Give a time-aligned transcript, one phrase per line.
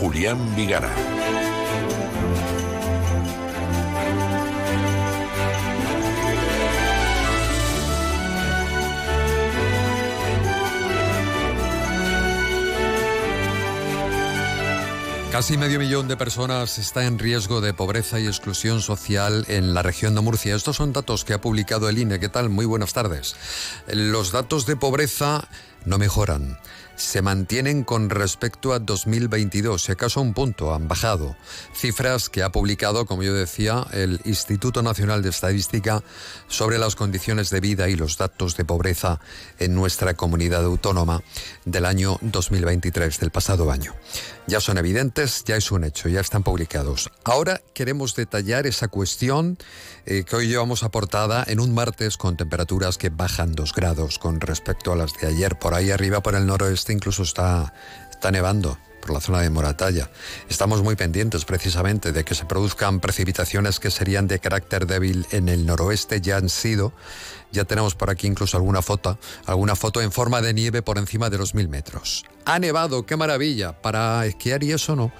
[0.00, 0.90] Julián Vigara.
[15.32, 19.80] Casi medio millón de personas está en riesgo de pobreza y exclusión social en la
[19.80, 20.54] región de Murcia.
[20.54, 22.20] Estos son datos que ha publicado el INE.
[22.20, 22.50] ¿Qué tal?
[22.50, 23.34] Muy buenas tardes.
[23.86, 25.48] Los datos de pobreza
[25.86, 26.58] no mejoran
[27.02, 31.36] se mantienen con respecto a 2022, si acaso un punto, han bajado.
[31.74, 36.02] Cifras que ha publicado, como yo decía, el Instituto Nacional de Estadística
[36.48, 39.20] sobre las condiciones de vida y los datos de pobreza
[39.58, 41.22] en nuestra comunidad autónoma
[41.64, 43.94] del año 2023, del pasado año.
[44.46, 47.10] Ya son evidentes, ya es un hecho, ya están publicados.
[47.24, 49.58] Ahora queremos detallar esa cuestión
[50.04, 54.40] eh, que hoy llevamos aportada en un martes con temperaturas que bajan dos grados con
[54.40, 55.58] respecto a las de ayer.
[55.58, 57.72] Por ahí arriba, por el noroeste, incluso está,
[58.10, 60.08] está nevando por la zona de Moratalla.
[60.48, 65.48] Estamos muy pendientes precisamente de que se produzcan precipitaciones que serían de carácter débil en
[65.48, 66.92] el noroeste, ya han sido.
[67.50, 71.28] Ya tenemos por aquí incluso alguna foto, alguna foto en forma de nieve por encima
[71.28, 72.24] de los mil metros.
[72.46, 75.12] Ha nevado, qué maravilla, para esquiar y eso no,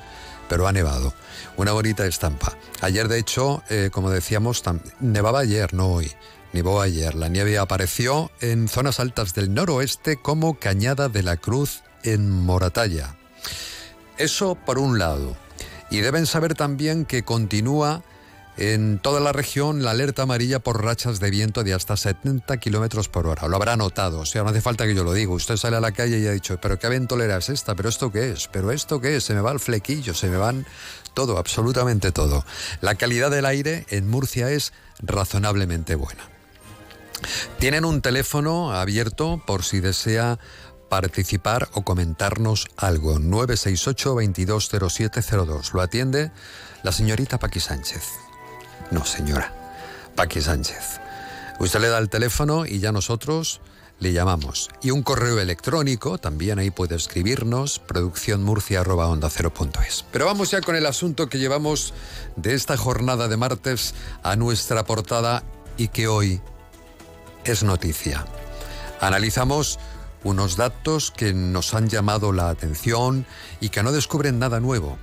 [0.49, 1.13] pero ha nevado.
[1.57, 2.57] Una bonita estampa.
[2.81, 4.63] Ayer, de hecho, eh, como decíamos,
[5.01, 6.11] nevaba ayer, no hoy.
[6.53, 7.15] Nevó ayer.
[7.15, 13.17] La nieve apareció en zonas altas del noroeste como Cañada de la Cruz en Moratalla.
[14.19, 15.37] Eso por un lado.
[15.91, 18.03] Y deben saber también que continúa
[18.59, 23.09] en toda la región la alerta amarilla por rachas de viento de hasta 70 kilómetros
[23.09, 23.49] por hora.
[23.49, 25.33] Lo habrá notado, o sea, no hace falta que yo lo diga.
[25.33, 27.75] Usted sale a la calle y ha dicho, ¿pero qué ventolera es esta?
[27.75, 28.49] ¿Pero esto qué es?
[28.53, 29.25] ¿Pero esto qué es?
[29.25, 30.67] Se me va el flequillo, se me van
[31.15, 32.45] todo, absolutamente todo.
[32.81, 36.32] La calidad del aire en Murcia es razonablemente buena.
[37.59, 40.39] Tienen un teléfono abierto por si desea
[40.89, 43.19] participar o comentarnos algo.
[43.19, 45.73] 968 220702.
[45.73, 46.31] Lo atiende
[46.83, 48.03] la señorita Paqui Sánchez.
[48.91, 49.55] No, señora.
[50.15, 51.01] Paqui Sánchez.
[51.59, 53.63] Usted le da el teléfono y ya nosotros
[54.01, 54.69] le llamamos.
[54.83, 60.05] Y un correo electrónico, también ahí puede escribirnos, producciónmurcia.onda0.es.
[60.11, 61.95] Pero vamos ya con el asunto que llevamos
[62.37, 65.45] de esta jornada de martes a nuestra portada
[65.77, 66.41] y que hoy
[67.45, 68.25] es noticia.
[69.01, 69.79] Analizamos
[70.25, 73.27] unos datos que nos han llamado la atención
[73.61, 74.99] y que no descubren nada nuevo.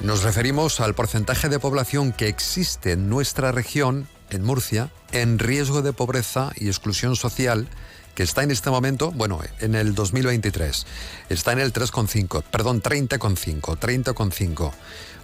[0.00, 5.82] Nos referimos al porcentaje de población que existe en nuestra región, en Murcia, en riesgo
[5.82, 7.68] de pobreza y exclusión social
[8.14, 10.86] que está en este momento, bueno, en el 2023,
[11.28, 14.72] está en el 3,5, perdón, 30,5, 30,5,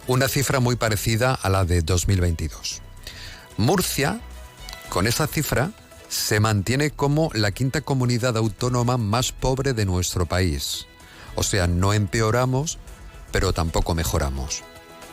[0.06, 2.82] una cifra muy parecida a la de 2022.
[3.56, 4.20] Murcia,
[4.90, 5.72] con esa cifra,
[6.14, 10.86] se mantiene como la quinta comunidad autónoma más pobre de nuestro país.
[11.34, 12.78] O sea, no empeoramos,
[13.32, 14.62] pero tampoco mejoramos.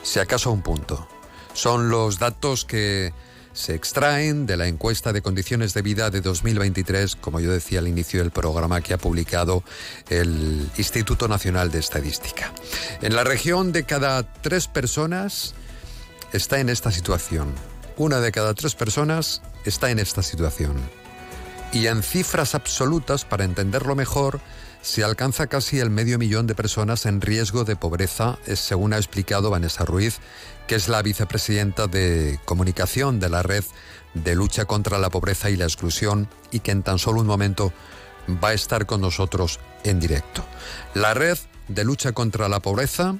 [0.03, 1.07] Si acaso un punto.
[1.53, 3.13] Son los datos que
[3.51, 7.87] se extraen de la encuesta de condiciones de vida de 2023, como yo decía al
[7.87, 9.63] inicio del programa que ha publicado
[10.07, 12.53] el Instituto Nacional de Estadística.
[13.01, 15.55] En la región de cada tres personas
[16.31, 17.70] está en esta situación.
[17.97, 20.77] Una de cada tres personas está en esta situación.
[21.73, 24.41] Y en cifras absolutas, para entenderlo mejor,
[24.81, 29.49] se alcanza casi el medio millón de personas en riesgo de pobreza, según ha explicado
[29.49, 30.19] Vanessa Ruiz,
[30.67, 33.63] que es la vicepresidenta de comunicación de la red
[34.13, 37.71] de lucha contra la pobreza y la exclusión y que en tan solo un momento
[38.43, 40.43] va a estar con nosotros en directo.
[40.93, 41.37] La red
[41.67, 43.15] de lucha contra la pobreza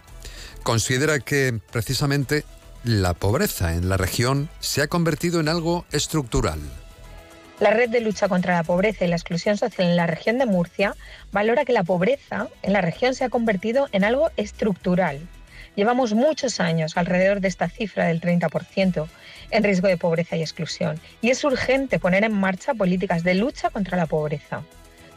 [0.64, 2.44] considera que precisamente
[2.84, 6.60] la pobreza en la región se ha convertido en algo estructural.
[7.60, 10.48] La Red de Lucha contra la Pobreza y la Exclusión Social en la región de
[10.48, 10.96] Murcia
[11.32, 15.20] valora que la pobreza en la región se ha convertido en algo estructural.
[15.76, 19.08] Llevamos muchos años alrededor de esta cifra del 30%
[19.52, 23.70] en riesgo de pobreza y exclusión y es urgente poner en marcha políticas de lucha
[23.70, 24.64] contra la pobreza.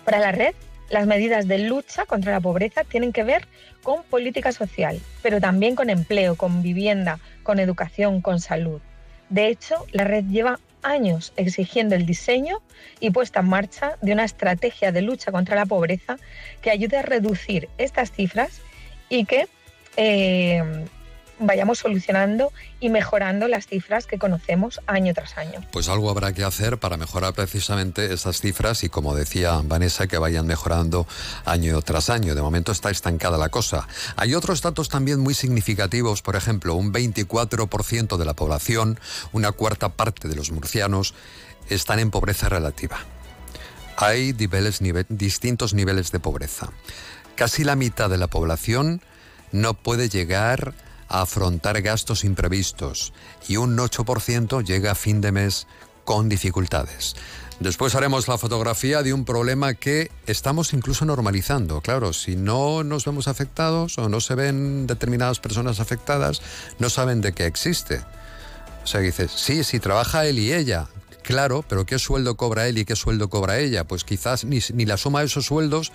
[0.04, 0.54] Para la red,
[0.90, 3.46] las medidas de lucha contra la pobreza tienen que ver
[3.82, 8.80] con política social, pero también con empleo, con vivienda, con educación, con salud.
[9.28, 12.58] De hecho, la red lleva años exigiendo el diseño
[13.00, 16.18] y puesta en marcha de una estrategia de lucha contra la pobreza
[16.60, 18.60] que ayude a reducir estas cifras
[19.08, 19.48] y que
[19.96, 20.62] eh,
[21.38, 25.60] vayamos solucionando y mejorando las cifras que conocemos año tras año.
[25.72, 30.18] Pues algo habrá que hacer para mejorar precisamente esas cifras y como decía Vanessa, que
[30.18, 31.06] vayan mejorando
[31.44, 32.34] año tras año.
[32.34, 33.88] De momento está estancada la cosa.
[34.16, 38.98] Hay otros datos también muy significativos, por ejemplo, un 24% de la población,
[39.32, 41.14] una cuarta parte de los murcianos,
[41.68, 42.98] están en pobreza relativa.
[43.96, 46.70] Hay distintos niveles de pobreza.
[47.36, 49.00] Casi la mitad de la población
[49.52, 50.74] no puede llegar
[51.08, 53.12] afrontar gastos imprevistos
[53.48, 55.66] y un 8% llega a fin de mes
[56.04, 57.14] con dificultades.
[57.60, 61.80] Después haremos la fotografía de un problema que estamos incluso normalizando.
[61.80, 66.42] Claro, si no nos vemos afectados o no se ven determinadas personas afectadas,
[66.78, 68.02] no saben de qué existe.
[68.82, 70.88] O sea, dices, sí, sí, trabaja él y ella.
[71.22, 73.84] Claro, pero ¿qué sueldo cobra él y qué sueldo cobra ella?
[73.84, 75.90] Pues quizás ni, ni la suma de esos sueldos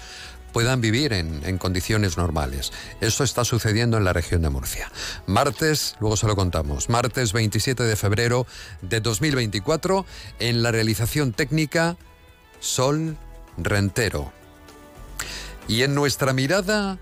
[0.54, 2.72] puedan vivir en, condiciones normales.
[3.02, 4.92] Eso está sucediendo en la región de Murcia.
[5.26, 8.46] Martes, luego se lo contamos, martes 27 de febrero
[8.82, 10.06] de 2024,
[10.40, 11.98] en la realización técnica
[12.60, 13.18] Sol
[13.58, 14.32] Rentero.
[15.68, 16.98] Y en nuestra mirada,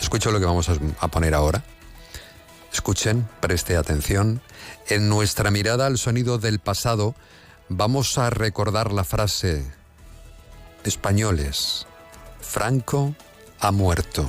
[0.00, 1.62] escucho lo que vamos a poner ahora.
[2.72, 4.40] Escuchen, preste atención.
[4.88, 7.14] En nuestra mirada al sonido del pasado,
[7.68, 9.64] vamos a recordar la frase
[10.84, 11.86] españoles,
[12.50, 13.14] Franco
[13.60, 14.28] ha muerto.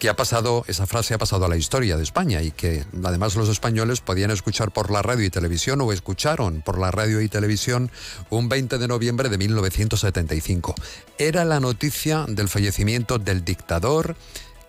[0.00, 3.36] Que ha pasado, esa frase ha pasado a la historia de España y que además
[3.36, 7.28] los españoles podían escuchar por la radio y televisión o escucharon por la radio y
[7.28, 7.90] televisión
[8.30, 10.74] un 20 de noviembre de 1975.
[11.18, 14.16] Era la noticia del fallecimiento del dictador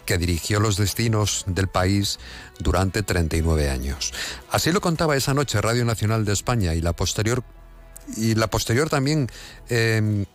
[0.06, 2.20] que dirigió los destinos del país
[2.60, 4.14] durante 39 años.
[4.52, 7.44] Así lo contaba esa noche Radio Nacional de España y la posterior
[8.18, 9.30] y la posterior también
[9.70, 10.26] eh,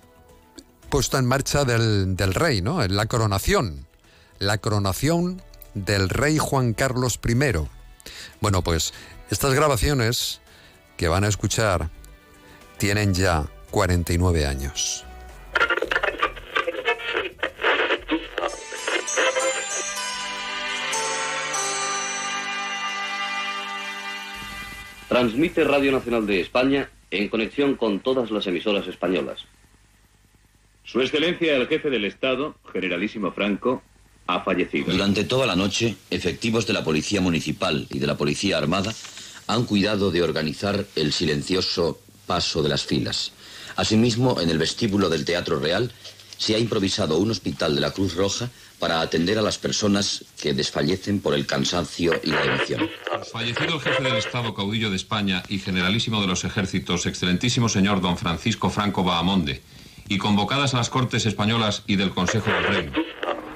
[0.88, 2.87] puesta en marcha del, rey, ¿no?
[2.87, 3.87] La coronación.
[4.38, 5.43] La coronación
[5.75, 7.35] del rey Juan Carlos I.
[8.40, 8.93] Bueno, pues
[9.31, 10.40] estas grabaciones
[10.96, 11.90] que van a escuchar
[12.79, 15.05] tienen ya 49 años.
[25.08, 29.46] Transmite Radio Nacional de España en conexión con todas las emisoras españolas.
[30.90, 33.82] Su Excelencia el Jefe del Estado, Generalísimo Franco,
[34.26, 34.90] ha fallecido.
[34.90, 38.94] Durante toda la noche, efectivos de la Policía Municipal y de la Policía Armada
[39.49, 43.32] han cuidado de organizar el silencioso paso de las filas.
[43.76, 45.93] Asimismo, en el vestíbulo del Teatro Real
[46.38, 48.49] se ha improvisado un hospital de la Cruz Roja
[48.79, 52.88] para atender a las personas que desfallecen por el cansancio y la emoción.
[53.31, 58.00] Fallecido el jefe del Estado caudillo de España y generalísimo de los ejércitos, excelentísimo señor
[58.00, 59.61] don Francisco Franco Bahamonde,
[60.08, 62.93] y convocadas a las Cortes Españolas y del Consejo del Reino.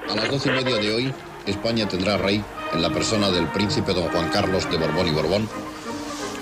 [0.09, 1.13] A las doce y media de hoy,
[1.47, 5.49] España tendrá rey en la persona del príncipe don Juan Carlos de Borbón y Borbón,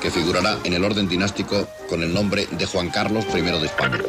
[0.02, 4.00] que figurará en el orden dinástico con el nombre de Juan Carlos I de España.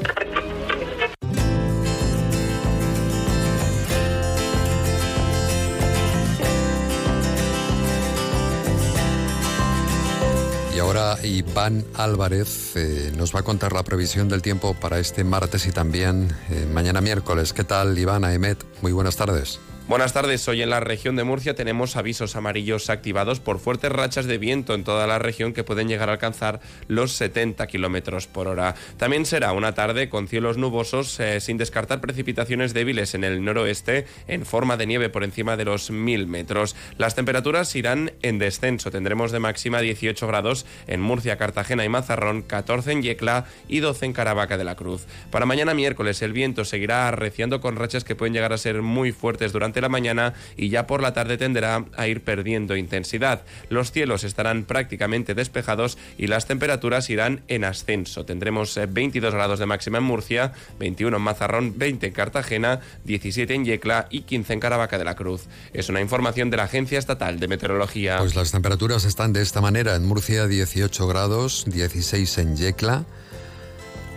[11.24, 15.72] Iván Álvarez eh, nos va a contar la previsión del tiempo para este martes y
[15.72, 17.52] también eh, mañana miércoles.
[17.52, 18.64] ¿Qué tal, Iván Aemet?
[18.82, 19.60] Muy buenas tardes.
[19.88, 20.46] Buenas tardes.
[20.46, 24.74] Hoy en la región de Murcia tenemos avisos amarillos activados por fuertes rachas de viento
[24.74, 28.76] en toda la región que pueden llegar a alcanzar los 70 kilómetros por hora.
[28.96, 34.06] También será una tarde con cielos nubosos, eh, sin descartar precipitaciones débiles en el noroeste
[34.28, 36.76] en forma de nieve por encima de los 1000 metros.
[36.96, 38.92] Las temperaturas irán en descenso.
[38.92, 44.06] Tendremos de máxima 18 grados en Murcia, Cartagena y Mazarrón, 14 en Yecla y 12
[44.06, 45.06] en Caravaca de la Cruz.
[45.32, 49.10] Para mañana miércoles el viento seguirá arreciando con rachas que pueden llegar a ser muy
[49.10, 53.42] fuertes durante la mañana y ya por la tarde tenderá a ir perdiendo intensidad.
[53.68, 58.24] Los cielos estarán prácticamente despejados y las temperaturas irán en ascenso.
[58.24, 63.54] Tendremos 22 eh, grados de máxima en Murcia, 21 en Mazarrón, 20 en Cartagena, 17
[63.54, 65.44] en Yecla y 15 en Caravaca de la Cruz.
[65.72, 68.18] Es una información de la Agencia Estatal de Meteorología.
[68.18, 69.96] Pues las temperaturas están de esta manera.
[69.96, 73.04] En Murcia 18 grados, 16 en Yecla,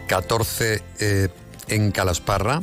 [0.08, 1.30] 14 eh,
[1.68, 2.62] en Calasparra,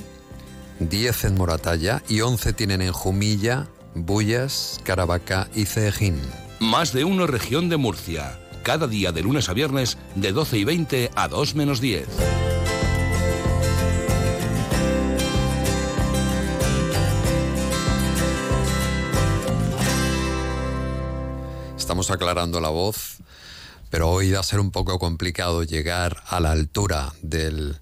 [0.88, 6.20] 10 en Moratalla y 11 tienen en Jumilla, Bullas, Caravaca y Cejín.
[6.60, 8.38] Más de uno región de Murcia.
[8.62, 12.06] Cada día de lunes a viernes de 12 y 20 a 2 menos 10.
[21.76, 23.18] Estamos aclarando la voz,
[23.90, 27.80] pero hoy va a ser un poco complicado llegar a la altura del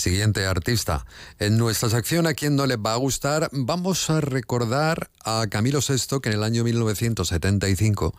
[0.00, 1.04] Siguiente artista.
[1.38, 5.80] En nuestra sección A quien no le va a gustar, vamos a recordar a Camilo
[5.86, 8.14] VI, que en el año 1975,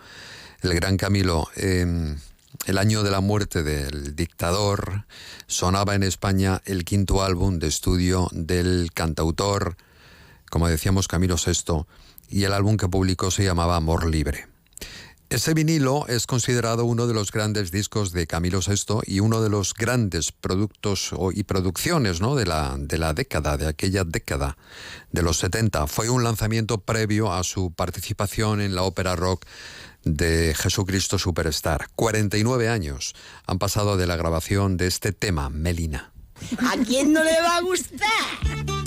[0.61, 2.21] el gran Camilo, en
[2.67, 5.05] el año de la muerte del dictador,
[5.47, 9.75] sonaba en España el quinto álbum de estudio del cantautor,
[10.51, 11.88] como decíamos, Camilo VI,
[12.29, 14.45] y el álbum que publicó se llamaba Amor Libre.
[15.31, 19.50] Ese vinilo es considerado uno de los grandes discos de Camilo VI y uno de
[19.50, 24.57] los grandes productos y producciones de, la, de la década, de aquella década
[25.13, 25.88] de los 70.
[25.88, 29.45] Fue un lanzamiento previo a su participación en la ópera rock
[30.03, 31.88] de Jesucristo Superstar.
[31.95, 33.15] 49 años
[33.47, 36.11] han pasado de la grabación de este tema, Melina.
[36.59, 38.80] ¿A quién no le va a gustar?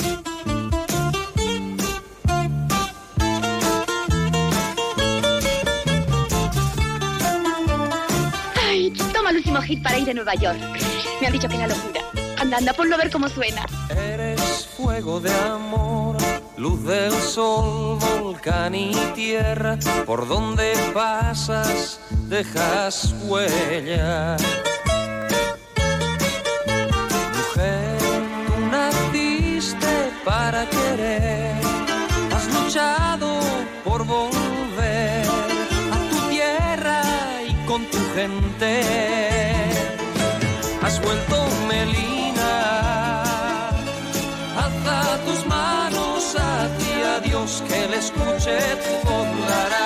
[9.44, 10.58] Último hit para ir a Nueva York.
[11.20, 12.00] Me han dicho que es la locura.
[12.38, 13.66] Anda, anda, ponlo a ver cómo suena.
[13.90, 16.16] Eres fuego de amor,
[16.56, 19.78] luz del sol, volcán y tierra.
[20.06, 24.36] Por donde pasas, dejas huella.
[27.36, 27.98] Mujer,
[28.46, 31.54] tú naciste para querer.
[32.34, 33.40] Has luchado
[33.84, 35.26] por volver
[35.92, 37.02] a tu tierra
[37.46, 39.23] y con tu gente.
[47.62, 49.83] Que le escuche tu voz.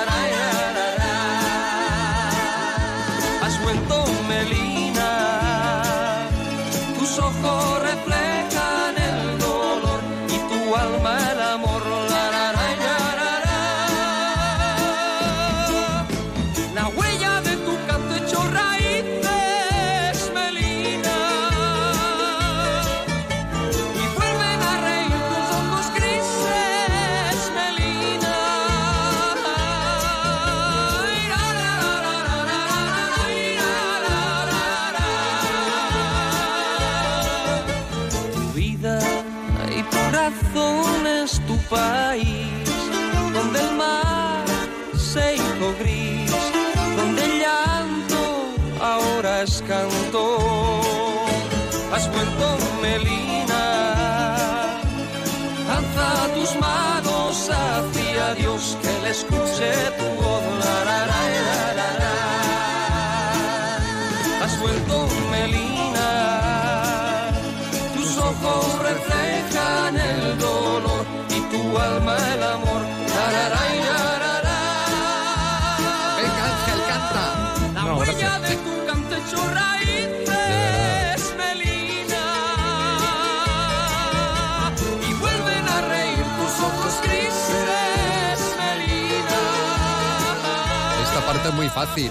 [91.69, 92.11] Muy fácil.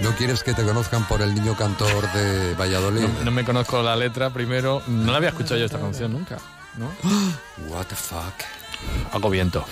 [0.00, 3.02] ¿No quieres que te conozcan por el niño cantor de Valladolid?
[3.02, 4.82] No, no me conozco la letra primero.
[4.86, 6.38] No la había escuchado yo esta canción nunca.
[6.76, 6.86] ¿no?
[7.68, 8.34] What the fuck.
[9.12, 9.64] Hago viento.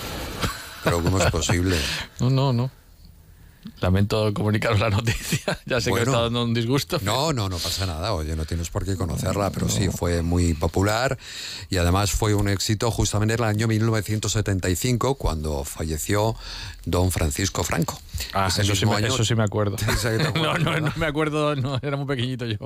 [0.83, 1.77] Pero ¿cómo es posible?
[2.19, 2.71] No, no, no.
[3.79, 5.59] Lamento comunicaros la noticia.
[5.65, 6.05] Ya sé que Bueno.
[6.05, 6.99] he estado dando un disgusto.
[7.03, 8.13] No, no, no pasa nada.
[8.13, 11.17] Oye, no tienes por qué conocerla, pero sí, fue muy popular
[11.69, 16.35] y además fue un éxito justamente en el año 1975 cuando falleció
[16.85, 17.99] don Francisco Franco.
[18.33, 19.77] Ah, eso sí, me, año- eso sí me acuerdo.
[20.41, 20.81] No, acuerdas, no, ¿verdad?
[20.81, 22.57] no me acuerdo, no, era muy pequeñito yo.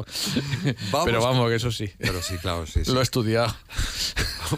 [0.92, 1.06] Vamos.
[1.06, 1.92] Pero vamos, que eso sí.
[1.98, 2.92] Pero sí, claro, sí, sí.
[2.92, 3.54] Lo he estudiado.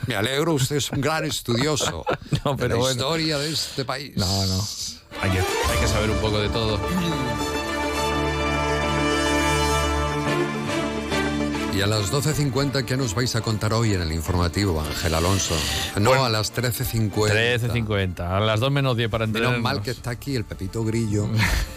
[0.08, 2.06] Me alegro, usted es un gran estudioso
[2.44, 2.92] No, de pero la bueno.
[3.02, 4.14] historia de este país.
[4.18, 4.68] No, no.
[5.22, 6.80] Hay que, hay que saber un poco de todo.
[11.76, 15.56] Y a las 12.50, ¿qué nos vais a contar hoy en el informativo, Ángel Alonso?
[16.00, 17.12] No, Bueno, a las 13.50.
[17.12, 18.20] 13.50.
[18.22, 19.50] A las 2 menos 10 para enterar.
[19.50, 21.28] Menos mal que está aquí el Pepito Grillo,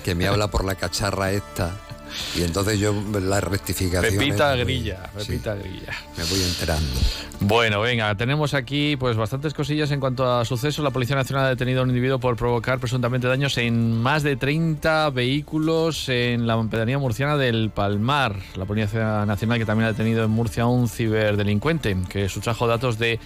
[0.03, 1.77] que me habla por la cacharra esta.
[2.37, 4.17] Y entonces yo la rectificación.
[4.17, 5.93] Pepita Grilla, Pepita Grilla.
[6.17, 7.01] Me voy enterando.
[7.41, 10.85] Bueno, venga, tenemos aquí pues bastantes cosillas en cuanto a sucesos.
[10.85, 14.37] La Policía Nacional ha detenido a un individuo por provocar presuntamente daños en más de
[14.37, 18.37] 30 vehículos en la pedanía murciana del Palmar.
[18.57, 22.99] La Policía Nacional que también ha detenido en Murcia a un ciberdelincuente que sustrajo datos
[22.99, 23.19] de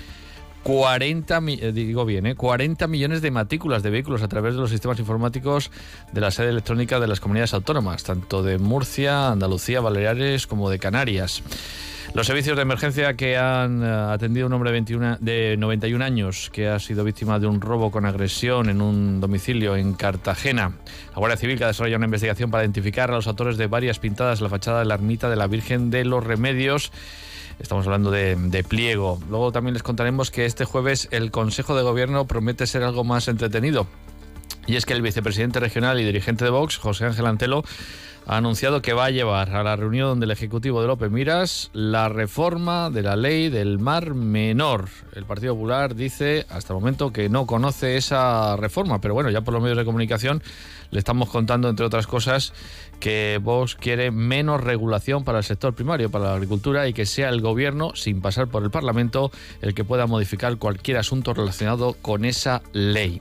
[0.65, 2.35] 40, mi- eh, digo bien, ¿eh?
[2.35, 5.71] 40 millones de matrículas de vehículos a través de los sistemas informáticos
[6.13, 10.79] de la sede electrónica de las comunidades autónomas, tanto de Murcia, Andalucía, Baleares como de
[10.79, 11.43] Canarias.
[12.15, 16.49] Los servicios de emergencia que han eh, atendido un hombre de, 21 de 91 años
[16.51, 20.73] que ha sido víctima de un robo con agresión en un domicilio en Cartagena.
[21.11, 23.99] La Guardia Civil que ha desarrollado una investigación para identificar a los autores de varias
[23.99, 26.91] pintadas en la fachada de la ermita de la Virgen de los Remedios.
[27.59, 29.21] Estamos hablando de, de, pliego.
[29.29, 33.29] Luego también les contaremos que este jueves el Consejo de Gobierno promete ser algo más
[33.29, 33.87] entretenido.
[34.67, 37.65] Y es que el vicepresidente regional y dirigente de Vox, José Ángel Antelo,
[38.27, 42.09] ha anunciado que va a llevar a la reunión del Ejecutivo de López Miras la
[42.09, 44.89] reforma de la ley del mar menor.
[45.15, 49.43] El Partido Popular dice hasta el momento que no conoce esa reforma, pero bueno, ya
[49.43, 50.43] por los medios de comunicación
[50.91, 52.53] le estamos contando, entre otras cosas,
[53.01, 57.31] que Vox quiere menos regulación para el sector primario, para la agricultura, y que sea
[57.31, 62.25] el Gobierno, sin pasar por el Parlamento, el que pueda modificar cualquier asunto relacionado con
[62.25, 63.21] esa ley.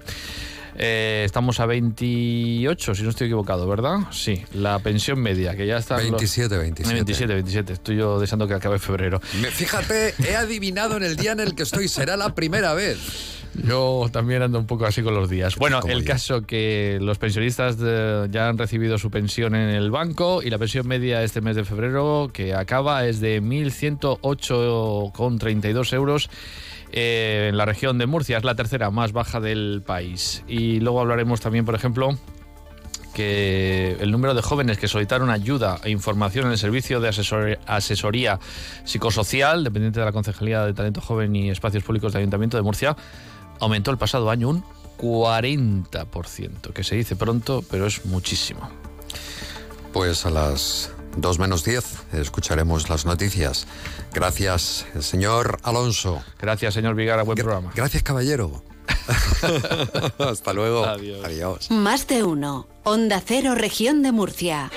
[0.76, 4.00] Eh, estamos a 28, si no estoy equivocado, ¿verdad?
[4.12, 5.98] Sí, la pensión media, que ya está...
[5.98, 6.94] 27, 27.
[6.94, 7.74] 27, 27.
[7.74, 9.22] Estoy yo deseando que acabe febrero.
[9.42, 11.88] Me, fíjate, he adivinado en el día en el que estoy.
[11.88, 13.44] Será la primera vez.
[13.56, 15.58] Yo también ando un poco así con los días.
[15.58, 16.08] Bueno, el yo.
[16.08, 20.58] caso que los pensionistas de, ya han recibido su pensión en el banco y la
[20.58, 26.32] pensión media este mes de febrero que acaba es de 1.108,32 euros
[26.94, 28.38] eh, en la región de Murcia.
[28.38, 30.44] Es la tercera más baja del país.
[30.48, 32.18] Y luego hablaremos también, por ejemplo,
[33.14, 37.60] que el número de jóvenes que solicitaron ayuda e información en el servicio de asesor
[37.66, 38.40] asesoría
[38.86, 42.96] psicosocial, dependiente de la Concejalía de Talento Joven y Espacios Públicos del Ayuntamiento de Murcia,
[43.60, 44.64] aumentó el pasado año un
[44.98, 48.70] 40%, que se dice pronto, pero es muchísimo.
[49.92, 53.68] Pues a las 2 menos 10 escucharemos las noticias.
[54.14, 56.24] Gracias, señor Alonso.
[56.40, 57.24] Gracias, señor Vigara.
[57.24, 57.72] Buen Gra programa.
[57.76, 58.64] Gracias, caballero.
[60.20, 60.86] Hasta luego.
[60.86, 61.26] Adiós.
[61.26, 61.72] Adiós.
[61.72, 62.68] Más de uno.
[62.84, 64.72] Onda Cero, región de Murcia.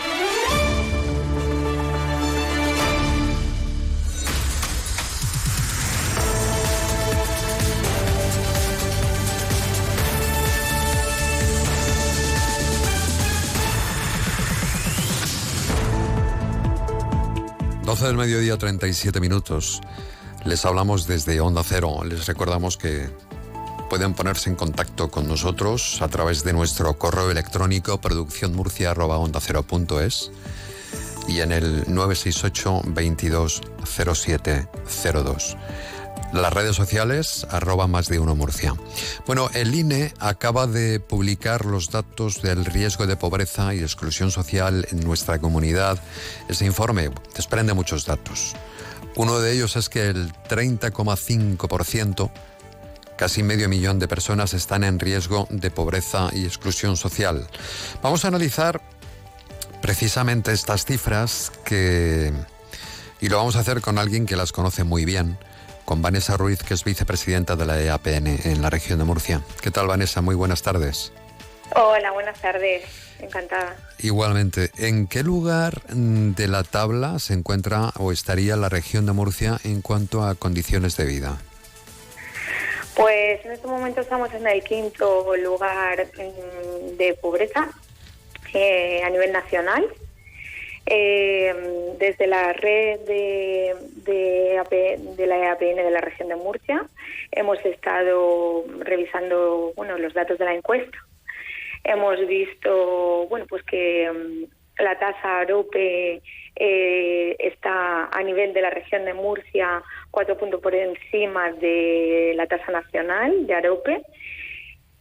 [17.97, 19.81] Doce del mediodía, 37 minutos.
[20.45, 22.03] Les hablamos desde Onda Cero.
[22.05, 23.09] Les recordamos que
[23.89, 30.31] pueden ponerse en contacto con nosotros a través de nuestro correo electrónico producciónmurcia.onda0.es
[31.27, 35.57] y en el 968 22 0702.
[36.33, 38.75] Las redes sociales, arroba más de uno Murcia.
[39.27, 44.87] Bueno, el INE acaba de publicar los datos del riesgo de pobreza y exclusión social
[44.91, 45.99] en nuestra comunidad.
[46.49, 48.55] Ese informe desprende muchos datos.
[49.15, 52.31] Uno de ellos es que el 30,5%
[53.17, 57.49] Casi medio millón de personas están en riesgo de pobreza y exclusión social.
[58.03, 58.83] Vamos a analizar
[59.81, 62.33] precisamente estas cifras que...
[63.19, 65.39] Y lo vamos a hacer con alguien que las conoce muy bien,
[65.87, 69.41] con Vanessa Ruiz, que es vicepresidenta de la EAPN en la región de Murcia.
[69.63, 70.21] ¿Qué tal, Vanessa?
[70.21, 71.13] Muy buenas tardes.
[71.75, 72.83] Hola, buenas tardes.
[73.21, 73.77] Encantada.
[73.99, 79.59] Igualmente, ¿en qué lugar de la tabla se encuentra o estaría la región de Murcia
[79.65, 81.39] en cuanto a condiciones de vida?
[82.95, 86.07] Pues en este momento estamos en el quinto lugar
[86.99, 87.71] de pobreza
[88.53, 89.87] eh, a nivel nacional.
[90.89, 91.53] Eh,
[91.99, 96.87] desde la red de, de, de, la EAPN de la región de Murcia
[97.33, 100.97] hemos estado revisando bueno, los datos de la encuesta.
[101.83, 104.47] Hemos visto bueno, pues que um,
[104.79, 106.23] la tasa AROPE
[106.55, 112.47] eh, está a nivel de la región de Murcia cuatro puntos por encima de la
[112.47, 114.03] tasa nacional de AROPE.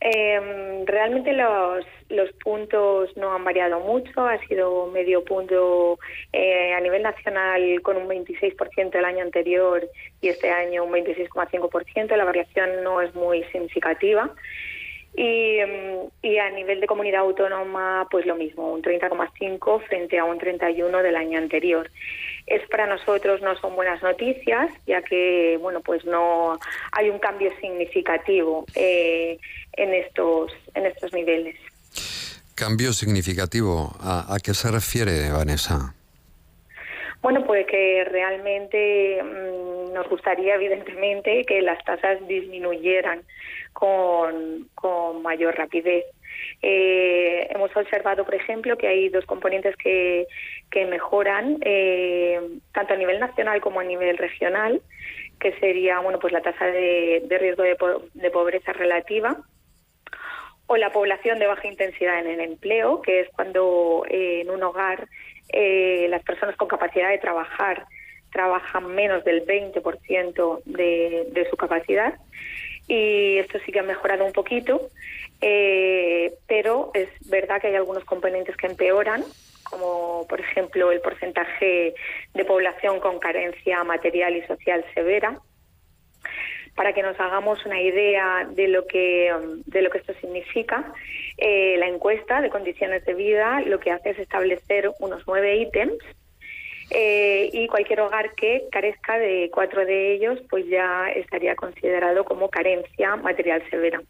[0.07, 5.97] Eh, realmente los, los puntos no han variado mucho, ha sido medio punto
[6.31, 9.83] eh, a nivel nacional con un 26% el año anterior
[10.21, 12.15] y este año un 26,5%.
[12.15, 14.29] La variación no es muy significativa.
[15.17, 15.60] Y,
[16.21, 21.01] y, a nivel de comunidad autónoma, pues lo mismo, un 30,5 frente a un 31
[21.01, 21.89] del año anterior.
[22.47, 26.60] Es para nosotros no son buenas noticias, ya que bueno, pues no
[26.91, 29.39] hay un cambio significativo eh,
[29.73, 31.56] en estos en estos niveles.
[32.54, 33.95] Cambio significativo.
[34.01, 35.95] ¿A, a qué se refiere, Vanessa?
[37.25, 43.23] Bueno, pues que realmente mmm, nos gustaría, evidentemente, que las tasas disminuyeran
[43.73, 46.05] con, con mayor rapidez.
[46.61, 50.27] Eh, hemos observado, por ejemplo, que hay dos componentes que,
[50.69, 52.39] que mejoran eh,
[52.71, 54.83] tanto a nivel nacional como a nivel regional,
[55.39, 59.35] que sería bueno, pues la tasa de, de riesgo de, po de pobreza relativa
[60.67, 64.61] o la población de baja intensidad en el empleo, que es cuando eh, en un
[64.61, 65.07] hogar
[65.49, 67.86] eh, las personas con capacidad de trabajar
[68.31, 72.15] trabajan menos del 20% de, de su capacidad
[72.88, 74.89] y esto sí que ha mejorado un poquito,
[75.41, 79.23] eh, pero es verdad que hay algunos componentes que empeoran,
[79.63, 81.95] como por ejemplo el porcentaje
[82.34, 85.39] de población con carencia material y social severa.
[86.75, 89.33] Para que nos hagamos una idea de lo que,
[89.65, 90.93] de lo que esto significa,
[91.38, 95.97] eh, la encuesta de condiciones de vida lo que hace es establecer unos nueve ítems
[96.91, 102.49] eh, y cualquier hogar que carezca de cuatro de ellos pues ya estaría considerado como
[102.49, 104.01] carencia material severa.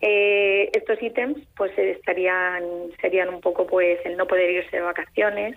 [0.00, 2.62] Eh, estos ítems pues estarían
[3.00, 5.56] serían un poco pues el no poder irse de vacaciones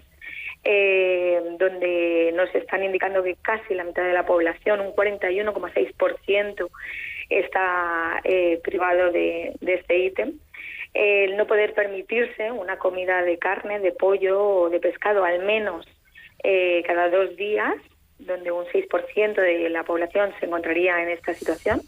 [0.64, 6.70] eh, donde nos están indicando que casi la mitad de la población un 41,6%
[7.30, 10.34] está eh, privado de, este ítem
[10.94, 15.88] el no poder permitirse una comida de carne, de pollo o de pescado al menos
[16.44, 17.74] eh, cada dos días,
[18.20, 21.82] donde un 6% de la población se encontraría en esta situación.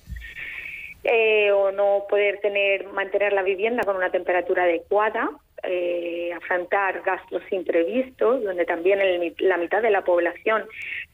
[1.54, 5.30] O no poder tener mantener la vivienda con una temperatura adecuada,
[5.64, 9.00] eh, afrontar gastos imprevistos, donde también
[9.40, 10.66] la mitad de la población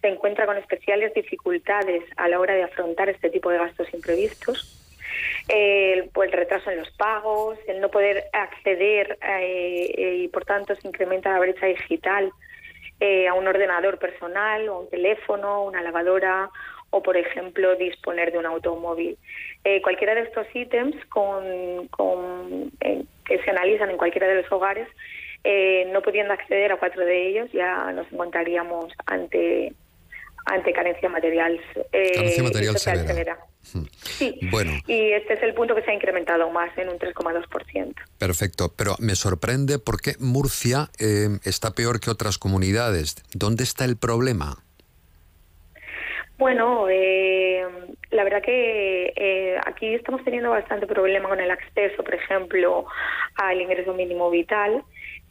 [0.01, 4.75] se encuentra con especiales dificultades a la hora de afrontar este tipo de gastos imprevistos.
[5.47, 9.17] El, pues, el retraso en los pagos, el no poder acceder
[9.97, 12.31] y por tanto se incrementa la brecha digital
[13.01, 16.49] eh, a un ordenador personal o a un teléfono, una lavadora
[16.91, 19.17] o, por ejemplo, disponer de un automóvil.
[19.63, 24.51] Eh, cualquiera de estos ítems con, con, eh, que se analizan en cualquiera de los
[24.51, 24.87] hogares,
[25.93, 29.73] no pudiendo acceder a cuatro de ellos, ya nos encontraríamos ante
[30.45, 31.59] ante carencia material,
[31.91, 33.37] carencia material severa.
[33.73, 33.83] Hmm.
[34.01, 34.71] Sí, bueno.
[34.87, 37.93] y este es el punto que se ha incrementado más en un 3,2%.
[38.17, 43.15] Perfecto, pero me sorprende por qué Murcia eh, está peor que otras comunidades.
[43.33, 44.63] ¿Dónde está el problema?
[46.39, 47.67] Bueno, eh,
[48.11, 52.85] la verdad que eh, aquí estamos teniendo bastante problema con el acceso, por ejemplo,
[53.35, 54.81] al ingreso mínimo vital.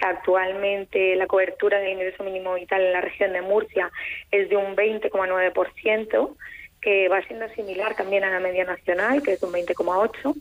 [0.01, 3.91] Actualmente la cobertura del ingreso mínimo vital en la región de Murcia
[4.31, 6.37] es de un 20,9%
[6.83, 10.35] que va siendo similar también a la media nacional, que es un 20,8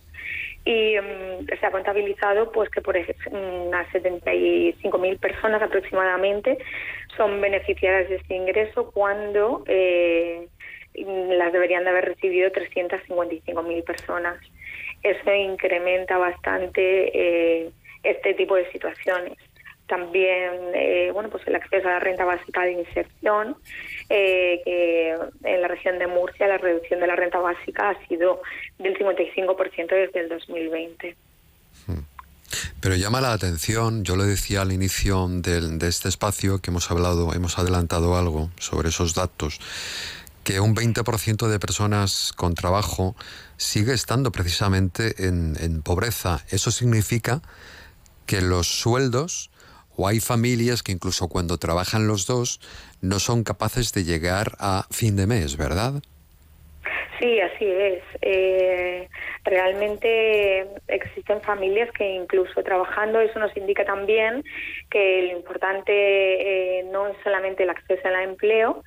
[0.66, 6.58] y mm, se ha contabilizado pues que por unas 75.000 personas aproximadamente
[7.16, 10.50] son beneficiarias de este ingreso cuando eh,
[10.98, 14.38] las deberían de haber recibido 355.000 personas.
[15.04, 17.72] Eso incrementa bastante eh,
[18.04, 19.38] este tipo de situaciones
[19.88, 23.56] también eh, bueno pues el acceso a la renta básica de inserción
[24.10, 28.42] eh, que en la región de Murcia la reducción de la renta básica ha sido
[28.78, 31.16] del 55% desde el 2020
[31.88, 31.94] hmm.
[32.82, 37.34] pero llama la atención, yo lo decía al inicio de este espacio que hemos hablado,
[37.34, 39.60] hemos adelantado algo sobre esos datos,
[40.48, 43.18] que un 20% de personas con trabajo
[43.58, 46.40] sigue estando precisamente en, pobreza.
[46.50, 47.42] Eso significa
[48.26, 49.52] que los sueldos
[49.98, 52.62] o hay familias que incluso cuando trabajan los dos
[53.02, 55.96] no son capaces de llegar a fin de mes, ¿verdad?
[57.20, 58.04] Sí, así es.
[58.22, 59.10] Eh,
[59.44, 64.46] realmente existen familias que incluso trabajando, eso nos indica también
[64.90, 68.86] que lo importante eh, no es solamente el acceso al empleo,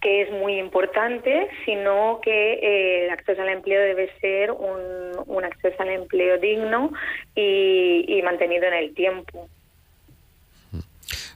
[0.00, 5.82] que es muy importante, sino que eh, el acceso al empleo debe ser un, acceso
[5.82, 6.92] al empleo digno
[7.34, 9.48] y mantenido en el tiempo.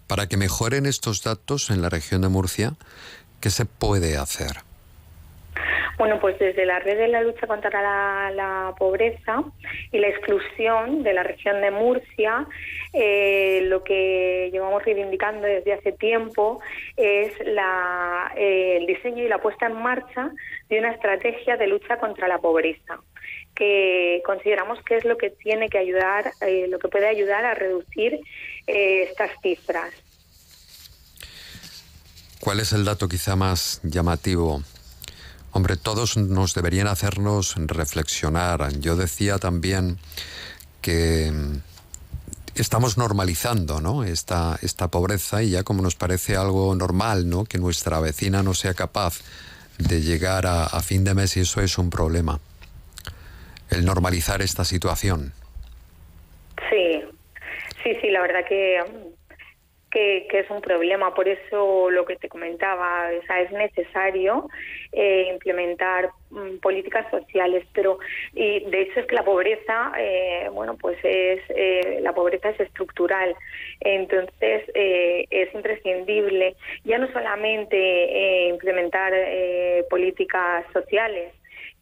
[0.06, 2.74] Para que mejoren estos datos en la región de Murcia,
[3.40, 4.71] ¿qué se puede hacer?
[5.98, 7.70] Bueno, pues desde la red de la lucha contra
[8.30, 9.44] la, pobreza
[9.90, 12.46] y la exclusión de la región de Murcia,
[12.92, 16.60] eh, lo que llevamos reivindicando desde hace tiempo
[16.96, 20.30] es eh, el diseño y la puesta en marcha
[20.68, 23.00] de una estrategia de lucha contra la pobreza
[23.54, 27.54] que consideramos que es lo que tiene que ayudar, eh, lo que puede ayudar a
[27.54, 28.18] reducir
[28.66, 29.92] estas cifras.
[32.40, 34.62] ¿Cuál es el dato quizá más llamativo?
[35.52, 38.72] Hombre, todos nos deberían hacernos reflexionar.
[38.80, 39.98] Yo decía también
[40.80, 41.60] que mm,
[42.54, 44.02] estamos normalizando ¿no?
[44.02, 47.44] esta, esta pobreza y ya como nos parece algo normal ¿no?
[47.44, 49.20] que nuestra vecina no sea capaz
[49.78, 52.40] de llegar a, a fin de mes y eso es un problema.
[53.68, 55.32] El normalizar esta situación.
[56.70, 57.02] Sí,
[57.82, 58.80] sí, sí, la verdad que
[59.92, 61.14] que, es un problema.
[61.14, 64.48] Por eso lo que te comentaba, o sea, es necesario
[64.92, 67.98] eh, implementar mm, políticas sociales, pero
[68.32, 72.60] y de hecho es que la pobreza, eh, bueno, pues es eh, la pobreza es
[72.60, 73.36] estructural,
[73.80, 79.12] entonces eh, es imprescindible ya no solamente implementar
[79.90, 81.32] políticas sociales,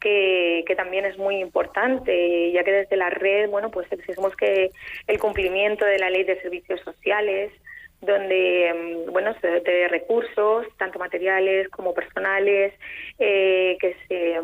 [0.00, 4.70] que, que, también es muy importante, ya que desde la red, bueno, pues exigimos que
[5.06, 7.52] el cumplimiento de la ley de servicios sociales,
[8.00, 12.72] donde mm, bueno se de recursos tanto materiales como personales
[13.18, 14.40] eh, que se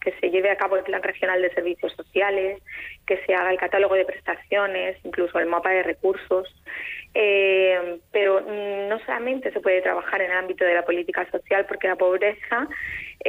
[0.00, 2.62] que se lleve a cabo el plan regional de servicios sociales
[3.06, 6.54] que se haga el catálogo de prestaciones incluso el mapa de recursos.
[7.18, 11.88] Eh, pero no solamente se puede trabajar en el ámbito de la política social porque
[11.88, 12.68] la pobreza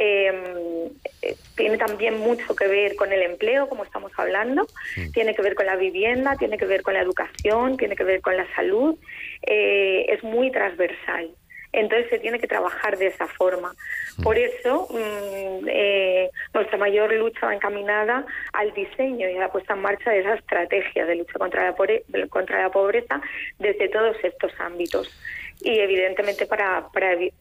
[0.00, 4.66] eh, tiene también mucho que ver con el empleo, como estamos hablando,
[5.12, 8.20] tiene que ver con la vivienda, tiene que ver con la educación, tiene que ver
[8.20, 8.96] con la salud,
[9.42, 11.30] eh, es muy transversal.
[11.72, 13.74] Entonces se tiene que trabajar de esa forma.
[14.22, 19.74] Por eso mm, eh, nuestra mayor lucha va encaminada al diseño y a la puesta
[19.74, 23.20] en marcha de esa estrategia de lucha contra la, contra la pobreza
[23.58, 25.12] desde todos estos ámbitos
[25.60, 26.88] y evidentemente para,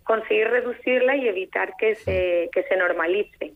[0.03, 3.53] conseguir reducirla y evitar que se, que se normalice.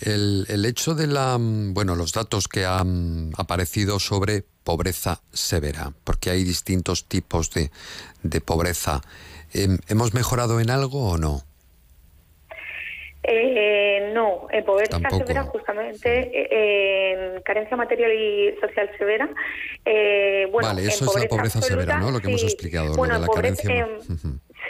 [0.00, 5.92] El, el, hecho de la, mm, bueno, los datos que han aparecido sobre pobreza severa,
[6.04, 7.70] porque hay distintos tipos de,
[8.22, 9.00] de pobreza.
[9.52, 11.42] Em, ¿Hemos mejorado en algo o no?
[13.24, 19.28] Eh, no, en pobreza severa, justamente, eh, en carencia material y social severa.
[19.84, 22.10] Eh, bueno, vale, eso es la pobreza severa, ¿no?
[22.10, 24.16] Lo que hemos explicado, bueno, lo de la pobreza, carencia.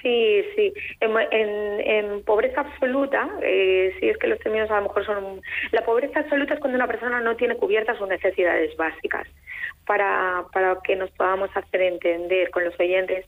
[0.02, 0.72] Sí, sí.
[1.00, 5.40] En, pobreza absoluta, eh, sí es que los términos a lo mejor son...
[5.70, 9.26] La pobreza absoluta es cuando una persona no tiene cubiertas sus necesidades básicas
[9.86, 13.24] para, para que nos podamos hacer entender con los oyentes,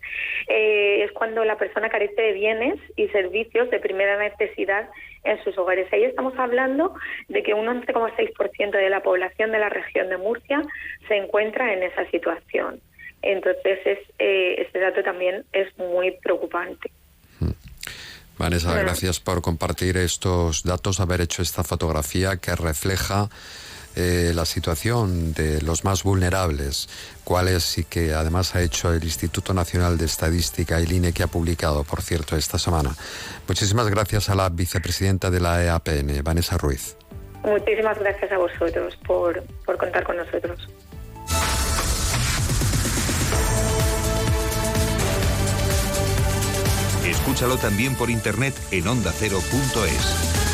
[0.48, 4.88] eh, es cuando la persona carece de bienes y servicios de primera necesidad
[5.24, 5.92] en sus hogares.
[5.92, 6.94] Ahí estamos hablando
[7.28, 10.62] de que un 11,6% de la población de la región de Murcia
[11.08, 12.80] se encuentra en esa situación.
[13.22, 16.90] Entonces, es, eh, este dato también es muy preocupante.
[18.36, 23.28] Vanessa, gracias por compartir estos datos, haber hecho esta fotografía que refleja
[23.96, 26.88] eh, la situación de los más vulnerables,
[27.24, 31.28] cuáles y que además ha hecho el Instituto Nacional de Estadística, el INE, que ha
[31.28, 32.94] publicado, por cierto, esta semana.
[33.46, 36.96] Muchísimas gracias a la vicepresidenta de la EAPN, Vanessa Ruiz.
[37.44, 40.68] Muchísimas gracias a vosotros por, por contar con nosotros.
[47.04, 50.53] Escúchalo también por internet en ondacero.es.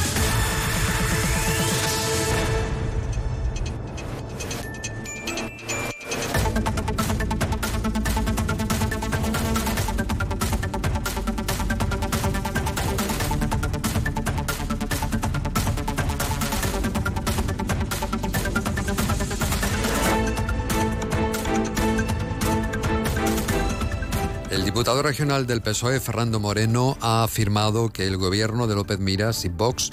[25.00, 29.48] diputado regional del PSOE, Fernando Moreno, ha afirmado que el gobierno de López Miras y
[29.48, 29.90] Vox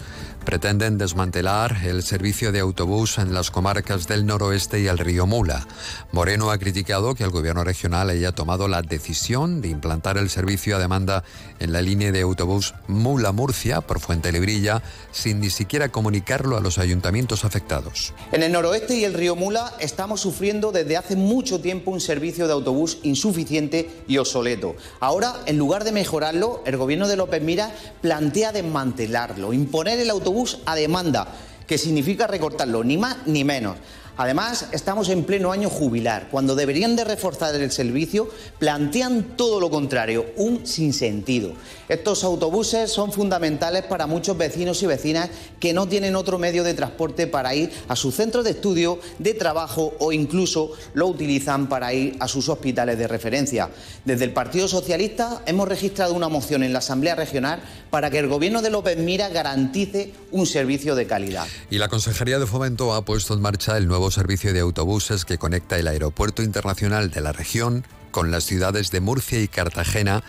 [0.48, 5.68] pretenden desmantelar el servicio de autobús en las comarcas del noroeste y el río Mula.
[6.14, 10.78] Moreno ha criticado que el gobierno regional haya tomado la decisión de implantar el servicio
[10.78, 11.26] a demanda
[11.60, 14.82] en la línea de autobús Mula-Murcia por Fuente Librilla
[15.12, 18.14] sin ni siquiera comunicarlo a los ayuntamientos afectados.
[18.32, 22.48] En el noroeste y el río Mula estamos sufriendo desde hace mucho tiempo un servicio
[22.48, 24.78] de autobús insuficiente y obsoleto.
[25.02, 30.37] Ahora, en lugar de mejorarlo, el gobierno de López Mira plantea desmantelarlo, imponer el autobús
[30.66, 31.28] a demanda,
[31.66, 33.78] que significa recortarlo, ni más ni menos.
[34.18, 36.28] Además, estamos en pleno año jubilar.
[36.32, 41.54] Cuando deberían de reforzar el servicio, plantean todo lo contrario, un sinsentido.
[41.88, 46.74] Estos autobuses son fundamentales para muchos vecinos y vecinas que no tienen otro medio de
[46.74, 51.94] transporte para ir a su centro de estudio, de trabajo o incluso lo utilizan para
[51.94, 53.70] ir a sus hospitales de referencia.
[54.04, 58.28] Desde el Partido Socialista hemos registrado una moción en la Asamblea Regional para que el
[58.28, 61.48] Gobierno de López Mira garantice un servicio de calidad.
[61.70, 65.38] Y la Consejería de Fomento ha puesto en marcha el nuevo servicio de autobuses que
[65.38, 70.24] conecta el Aeropuerto Internacional de la región con las ciudades de Murcia y Cartagena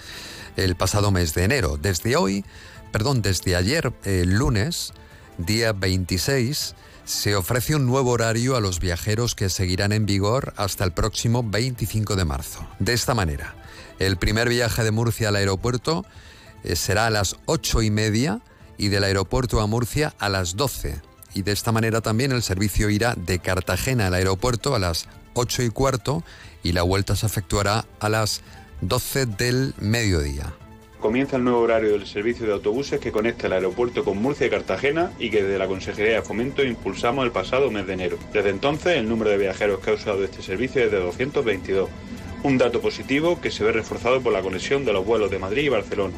[0.56, 1.78] el pasado mes de enero.
[1.80, 2.44] Desde hoy,
[2.92, 4.92] perdón, desde ayer, el lunes,
[5.38, 10.84] día 26, se ofrece un nuevo horario a los viajeros que seguirán en vigor hasta
[10.84, 12.66] el próximo 25 de marzo.
[12.78, 13.54] De esta manera,
[13.98, 16.04] el primer viaje de Murcia al aeropuerto
[16.64, 18.40] eh, será a las ocho y media
[18.76, 21.00] y del aeropuerto a Murcia a las 12
[21.38, 25.62] y de esta manera también el servicio irá de Cartagena al aeropuerto a las 8
[25.62, 26.24] y cuarto
[26.64, 28.42] y la vuelta se efectuará a las
[28.80, 30.52] 12 del mediodía.
[30.98, 34.50] comienza el nuevo horario del servicio de autobuses que conecta el aeropuerto con Murcia y
[34.50, 38.18] Cartagena y que desde la Consejería de Fomento impulsamos el pasado mes de enero.
[38.32, 41.88] Desde entonces, el número de viajeros que ha usado este servicio es de 222,
[42.42, 45.66] un dato positivo que se ve reforzado por la conexión de los vuelos de Madrid
[45.66, 46.16] y Barcelona.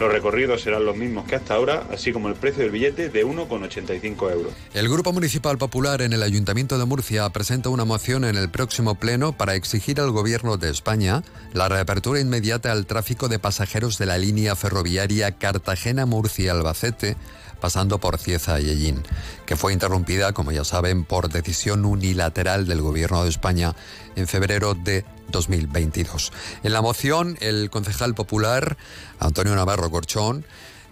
[0.00, 3.26] Los recorridos serán los mismos que hasta ahora, así como el precio del billete de
[3.26, 4.54] 1,85 euros.
[4.72, 8.94] El Grupo Municipal Popular en el Ayuntamiento de Murcia presenta una moción en el próximo
[8.94, 14.06] pleno para exigir al Gobierno de España la reapertura inmediata al tráfico de pasajeros de
[14.06, 17.18] la línea ferroviaria Cartagena-Murcia-Albacete
[17.60, 19.02] pasando por Cieza y Ellín,
[19.44, 23.74] que fue interrumpida, como ya saben, por decisión unilateral del Gobierno de España
[24.16, 26.32] en febrero de 2022.
[26.62, 28.76] En la moción, el concejal popular
[29.18, 30.44] Antonio Navarro Corchón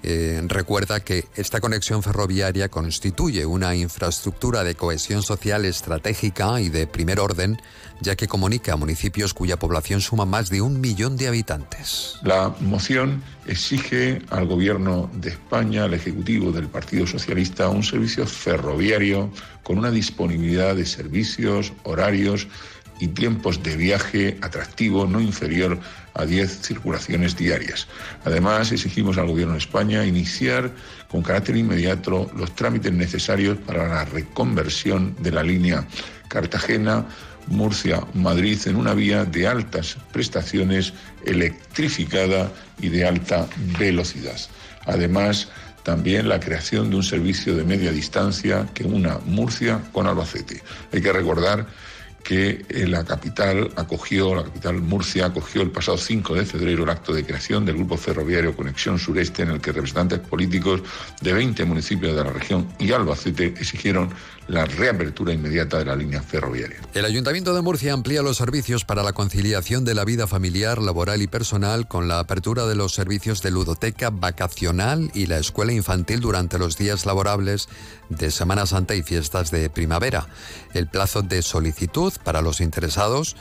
[0.02, 6.86] eh, recuerda que esta conexión ferroviaria constituye una infraestructura de cohesión social estratégica y de
[6.86, 7.60] primer orden,
[8.00, 12.14] ya que comunica a municipios cuya población suma más de un millón de habitantes.
[12.22, 19.32] La moción exige al Gobierno de España, al Ejecutivo del Partido Socialista, un servicio ferroviario
[19.64, 22.46] con una disponibilidad de servicios, horarios
[23.00, 25.78] y tiempos de viaje atractivo no inferior
[26.14, 27.86] a 10 circulaciones diarias.
[28.24, 30.70] Además, exigimos al Gobierno de España iniciar
[31.08, 35.86] con carácter inmediato los trámites necesarios para la reconversión de la línea
[36.28, 37.06] Cartagena.
[37.50, 40.92] Murcia, Madrid, en una vía de altas prestaciones,
[41.24, 44.36] electrificada y de alta velocidad.
[44.84, 45.48] Además,
[45.82, 50.62] también la creación de un servicio de media distancia que una Murcia con Albacete.
[50.92, 51.66] Hay que recordar
[52.28, 56.90] que eh, la capital acogió, la capital Murcia acogió el pasado 5 de febrero el
[56.90, 60.82] acto de creación del Grupo Ferroviario Conexión Sureste en el que representantes políticos
[61.22, 64.10] de 20 municipios de la región y Albacete exigieron
[64.48, 66.80] la reapertura inmediata de la línea ferroviaria.
[66.94, 71.22] El Ayuntamiento de Murcia amplía los servicios para la conciliación de la vida familiar, laboral
[71.22, 76.20] y personal con la apertura de los servicios de ludoteca vacacional y la escuela infantil
[76.20, 77.68] durante los días laborables
[78.08, 80.26] de Semana Santa y fiestas de primavera.
[80.74, 83.36] El plazo de solicitud para los interesados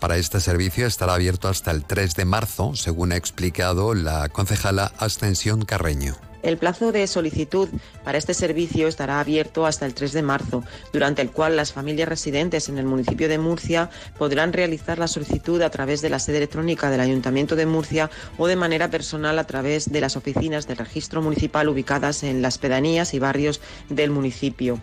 [0.00, 4.92] para este servicio estará abierto hasta el 3 de marzo, según ha explicado la concejala
[4.98, 6.27] Ascensión Carreño.
[6.48, 7.68] El plazo de solicitud
[8.04, 12.08] para este servicio estará abierto hasta el 3 de marzo, durante el cual las familias
[12.08, 16.38] residentes en el municipio de Murcia podrán realizar la solicitud a través de la sede
[16.38, 20.78] electrónica del Ayuntamiento de Murcia o de manera personal a través de las oficinas del
[20.78, 24.80] registro municipal ubicadas en las pedanías y barrios del municipio.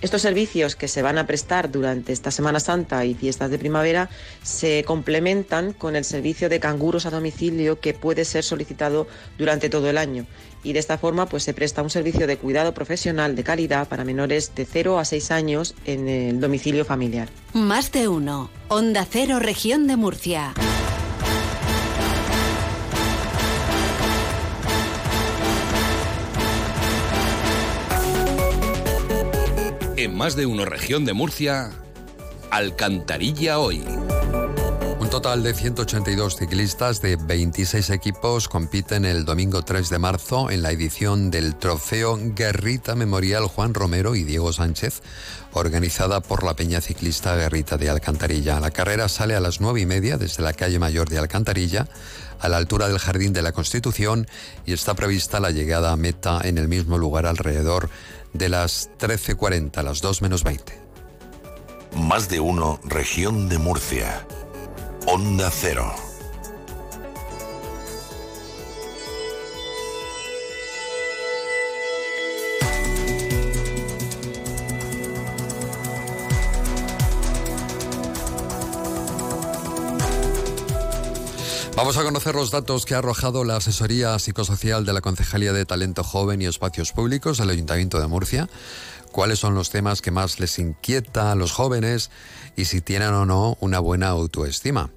[0.00, 4.08] Estos servicios que se van a prestar durante esta Semana Santa y fiestas de primavera
[4.42, 9.90] se complementan con el servicio de canguros a domicilio que puede ser solicitado durante todo
[9.90, 10.26] el año.
[10.64, 14.04] Y de esta forma pues se presta un servicio de cuidado profesional de calidad para
[14.04, 17.28] menores de 0 a 6 años en el domicilio familiar.
[17.52, 18.50] Más de uno.
[18.68, 20.54] Onda Cero, región de Murcia.
[30.20, 31.70] Más de uno región de Murcia,
[32.50, 33.82] Alcantarilla hoy.
[35.00, 40.60] Un total de 182 ciclistas de 26 equipos compiten el domingo 3 de marzo en
[40.60, 45.00] la edición del Trofeo Guerrita Memorial Juan Romero y Diego Sánchez,
[45.54, 48.60] organizada por la Peña Ciclista Guerrita de Alcantarilla.
[48.60, 51.88] La carrera sale a las 9 y media desde la calle Mayor de Alcantarilla
[52.40, 54.26] a la altura del Jardín de la Constitución
[54.66, 59.82] y está prevista la llegada a meta en el mismo lugar alrededor de las 13.40,
[59.82, 60.78] las 2 menos 20.
[61.96, 64.26] Más de uno, región de Murcia.
[65.06, 66.09] Onda Cero.
[81.80, 85.64] Vamos a conocer los datos que ha arrojado la asesoría psicosocial de la Concejalía de
[85.64, 88.50] Talento Joven y Espacios Públicos del Ayuntamiento de Murcia.
[89.12, 92.10] ¿Cuáles son los temas que más les inquieta a los jóvenes
[92.54, 94.90] y si tienen o no una buena autoestima?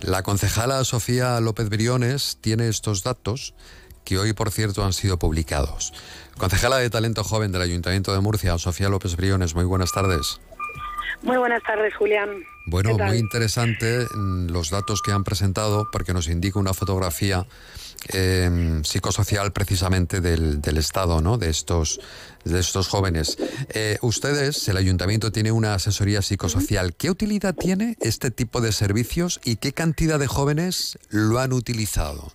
[0.00, 3.54] La concejala Sofía López Briones tiene estos datos
[4.04, 5.92] que hoy, por cierto, han sido publicados.
[6.36, 10.40] Concejala de Talento Joven del Ayuntamiento de Murcia, Sofía López Briones, muy buenas tardes.
[11.22, 12.44] Muy buenas tardes, Julián.
[12.66, 17.46] Bueno, muy interesante mm, los datos que han presentado porque nos indica una fotografía
[18.08, 21.38] em, psicosocial precisamente del, estado ¿no?
[21.38, 22.00] de, estos,
[22.44, 23.36] de estos jóvenes.
[23.74, 26.94] Eh, ustedes, el ayuntamiento tiene una asesoría psicosocial.
[26.94, 32.32] ¿Qué utilidad tiene este tipo de servicios y qué cantidad de jóvenes lo han utilizado?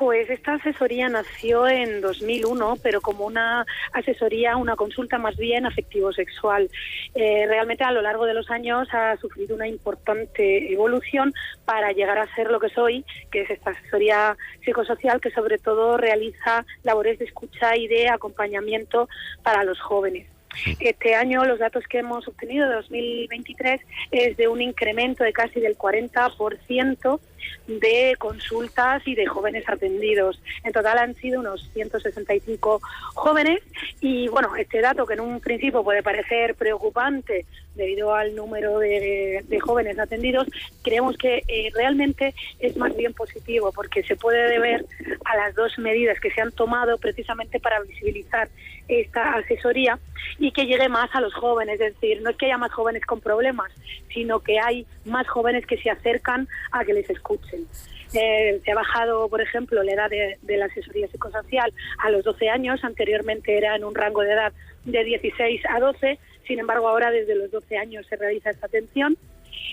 [0.00, 6.70] Pues esta asesoría nació en 2001, pero como una asesoría, una consulta más bien afectivo-sexual.
[7.14, 11.34] Eh, realmente a lo largo de los años ha sufrido una importante evolución
[11.66, 15.98] para llegar a ser lo que soy, que es esta asesoría psicosocial que sobre todo
[15.98, 19.06] realiza labores de escucha y de acompañamiento
[19.42, 20.39] para los jóvenes.
[20.80, 23.80] Este año los datos que hemos obtenido de 2023
[24.10, 27.20] es de un incremento de casi del 40%
[27.66, 30.40] de consultas y de jóvenes atendidos.
[30.64, 32.80] En total han sido unos 165
[33.14, 33.60] jóvenes
[34.00, 39.44] y bueno, este dato que en un principio puede parecer preocupante debido al número de,
[39.60, 40.46] jóvenes atendidos,
[40.82, 44.84] creemos que eh, realmente es más bien positivo porque se puede deber
[45.24, 48.48] a las dos medidas que se han tomado precisamente para visibilizar
[48.90, 49.98] esta asesoría
[50.38, 51.80] y que llegue más a los jóvenes.
[51.80, 53.70] Es decir, no es que haya más jóvenes con problemas,
[54.12, 57.66] sino que hay más jóvenes que se acercan a que les escuchen.
[58.12, 62.24] Eh, se ha bajado, por ejemplo, la edad de, de, la asesoría psicosocial a los
[62.24, 62.82] 12 años.
[62.82, 64.52] Anteriormente era en un rango de edad
[64.84, 66.18] de 16 a 12.
[66.46, 69.16] Sin embargo, ahora desde los 12 años se realiza esta atención.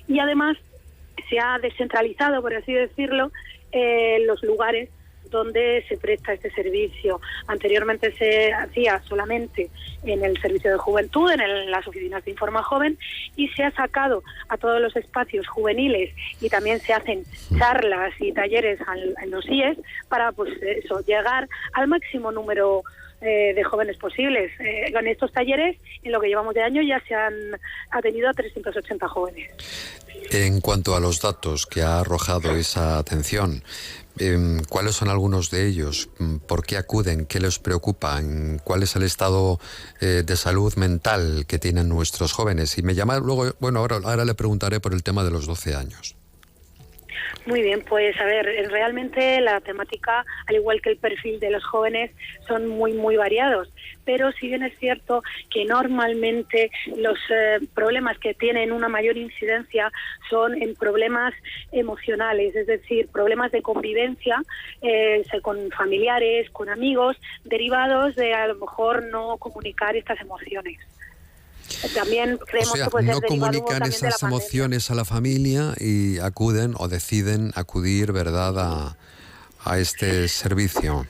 [0.07, 0.57] Y además
[1.29, 3.31] se ha descentralizado, por así decirlo,
[3.71, 4.89] eh, los lugares
[5.29, 7.19] donde se presta este servicio.
[7.47, 9.69] Anteriormente se hacía solamente
[10.03, 12.97] en el servicio de juventud, en las oficinas de Informa Joven,
[13.35, 17.23] y se ha sacado a todos los espacios juveniles y también se hacen
[17.57, 18.79] charlas y talleres
[19.21, 19.77] en los IES
[20.09, 22.83] para pues eso, llegar al máximo número
[23.21, 24.51] eh, de jóvenes posibles.
[24.59, 27.33] Eh, con estos talleres, en lo que llevamos de año, ya se han
[27.91, 29.51] atendido a 380 jóvenes.
[30.31, 33.63] En cuanto a los datos que ha arrojado esa atención,
[34.19, 36.09] Em, ¿Cuáles son algunos de ellos?
[36.17, 37.25] Mm, ¿Por qué acuden?
[37.25, 38.19] ¿Qué les preocupa?
[38.63, 39.59] ¿Cuál es el estado
[40.01, 42.77] eh, de salud mental que tienen nuestros jóvenes?
[42.77, 45.75] Y me llama luego, bueno, ahora, ahora le preguntaré por el tema de los 12
[45.75, 46.16] años.
[47.45, 51.63] Muy bien, pues a ver, realmente la temática, al igual que el perfil de los
[51.63, 52.11] jóvenes,
[52.47, 53.69] son muy, muy variados.
[54.03, 59.91] Pero si bien es cierto que normalmente los eh, problemas que tienen una mayor incidencia
[60.29, 61.33] son en problemas
[61.71, 64.41] emocionales, es decir, problemas de convivencia
[64.81, 70.79] eh, con familiares, con amigos, derivados de a lo mejor no comunicar estas emociones.
[71.93, 78.11] También creemos que no comunican esas emociones a la familia y acuden o deciden acudir,
[78.11, 78.97] ¿verdad?, a,
[79.63, 81.05] a este servicio.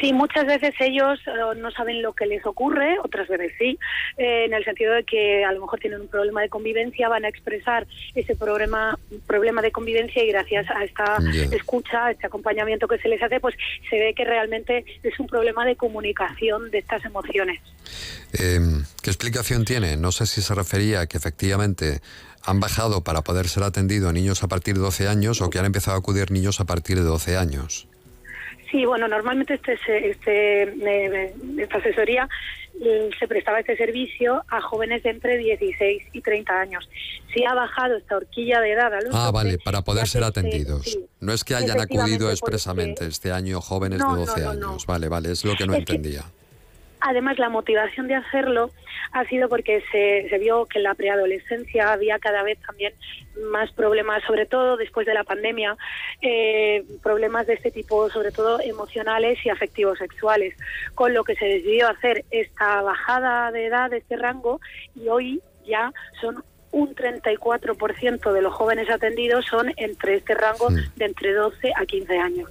[0.00, 3.78] Sí, muchas veces ellos eh, no saben lo que les ocurre, otras veces sí,
[4.16, 7.24] eh, en el sentido de que a lo mejor tienen un problema de convivencia, van
[7.24, 11.18] a expresar ese problema, problema de convivencia y gracias a esta
[11.52, 13.54] escucha, a este acompañamiento que se les hace, pues
[13.90, 17.60] se ve que realmente es un problema de comunicación de estas emociones.
[18.32, 19.96] Em, ¿Qué explicación tiene?
[19.96, 22.00] No sé si se refería a que efectivamente
[22.44, 25.66] han bajado para poder ser atendido niños a partir de 12 años o que han
[25.66, 27.87] empezado a acudir niños a partir de 12 años.
[28.70, 32.28] Sí, bueno, normalmente este, este, eh, esta asesoría
[32.74, 36.88] mm, se prestaba este servicio a jóvenes de entre 16 y 30 años.
[37.32, 40.98] Si ha bajado esta horquilla de edad a los Ah, vale, para poder ser atendidos.
[41.20, 44.86] No es que hayan acudido expresamente este año jóvenes de 12 años.
[44.86, 46.24] Vale, vale, es lo que no entendía.
[47.00, 48.70] Además, la motivación de hacerlo
[49.12, 52.92] ha sido porque se, se vio que en la preadolescencia había cada vez también
[53.50, 55.76] más problemas, sobre todo después de la pandemia,
[56.20, 60.54] eh, problemas de este tipo, sobre todo emocionales y afectivos sexuales,
[60.94, 64.60] con lo que se decidió hacer esta bajada de edad de este rango
[64.94, 66.42] y hoy ya son
[66.78, 72.18] un 34% de los jóvenes atendidos son entre este rango de entre 12 a 15
[72.18, 72.48] años.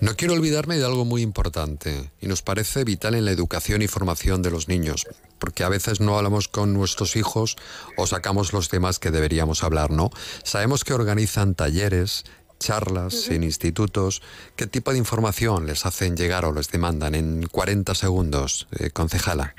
[0.00, 3.88] No quiero olvidarme de algo muy importante y nos parece vital en la educación y
[3.88, 5.06] formación de los niños,
[5.38, 7.56] porque a veces no hablamos con nuestros hijos
[7.96, 10.10] o sacamos los temas que deberíamos hablar, ¿no?
[10.44, 12.24] Sabemos que organizan talleres,
[12.58, 14.22] charlas en institutos.
[14.54, 19.54] ¿Qué tipo de información les hacen llegar o les demandan en 40 segundos, eh, concejala?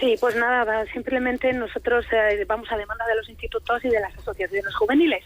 [0.00, 4.16] Sí, pues nada, simplemente nosotros eh, vamos a demanda de los institutos y de las
[4.16, 5.24] asociaciones juveniles,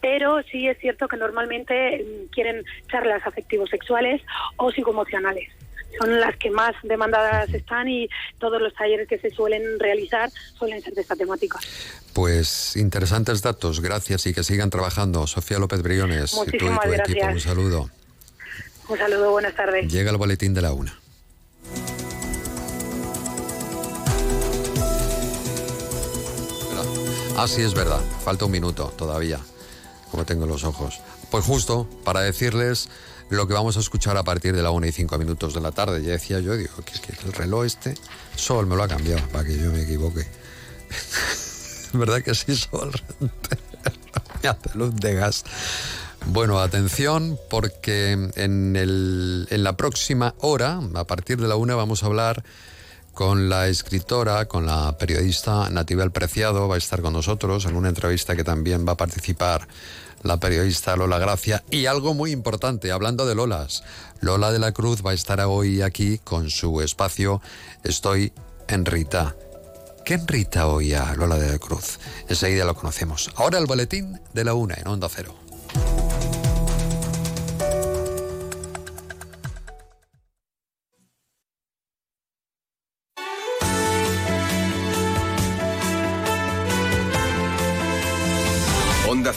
[0.00, 4.20] pero sí es cierto que normalmente mm, quieren charlas afectivos sexuales
[4.56, 5.48] o psicoemocionales.
[5.98, 8.08] Son las que más demandadas están y
[8.38, 11.58] todos los talleres que se suelen realizar suelen ser de esta temática.
[12.12, 15.26] Pues interesantes datos, gracias y que sigan trabajando.
[15.26, 17.90] Sofía López Briones, tú y tu equipo, un saludo.
[18.88, 19.92] Un saludo, buenas tardes.
[19.92, 20.98] Llega el boletín de la una.
[27.42, 28.02] Ah, sí, es verdad.
[28.22, 29.40] Falta un minuto todavía,
[30.10, 31.00] como tengo los ojos.
[31.30, 32.90] Pues justo para decirles
[33.30, 35.72] lo que vamos a escuchar a partir de la 1 y 5 minutos de la
[35.72, 36.02] tarde.
[36.02, 37.94] Ya decía yo, digo, que que el reloj este,
[38.36, 40.26] Sol me lo ha cambiado para que yo me equivoque.
[41.94, 42.92] ¿Verdad que sí, Sol?
[44.42, 45.44] me hace luz de gas.
[46.26, 52.02] Bueno, atención, porque en, el, en la próxima hora, a partir de la una, vamos
[52.02, 52.44] a hablar
[53.14, 57.88] con la escritora, con la periodista Natividad Preciado, va a estar con nosotros en una
[57.88, 59.68] entrevista que también va a participar
[60.22, 61.62] la periodista Lola Gracia.
[61.70, 63.82] Y algo muy importante, hablando de Lolas,
[64.20, 67.40] Lola de la Cruz va a estar hoy aquí con su espacio
[67.84, 68.32] Estoy
[68.68, 69.34] en Rita.
[70.04, 71.98] ¿Qué en Rita hoy a Lola de la Cruz?
[72.28, 73.30] Enseguida lo conocemos.
[73.36, 75.34] Ahora el boletín de la una en Onda Cero.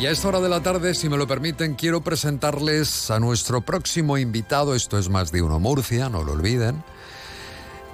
[0.00, 3.62] Y a esta hora de la tarde, si me lo permiten, quiero presentarles a nuestro
[3.62, 4.76] próximo invitado.
[4.76, 6.84] Esto es Más de Uno Murcia, no lo olviden.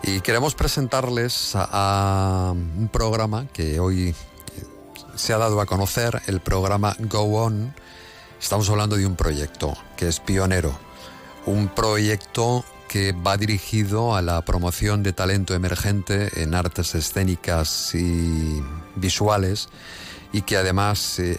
[0.02, 4.14] Y queremos presentarles a, a un programa que hoy
[5.14, 7.74] se ha dado a conocer, el programa Go On.
[8.38, 10.78] Estamos hablando de un proyecto que es pionero,
[11.46, 18.62] un proyecto que va dirigido a la promoción de talento emergente en artes escénicas y
[18.94, 19.70] visuales
[20.34, 21.38] y que además eh,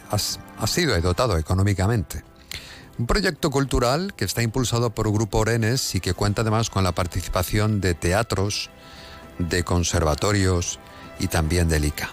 [0.58, 2.24] ha sido dotado económicamente.
[2.98, 6.94] Un proyecto cultural que está impulsado por Grupo Orenes y que cuenta además con la
[6.94, 8.70] participación de teatros,
[9.38, 10.80] de conservatorios
[11.20, 12.10] y también del ICA.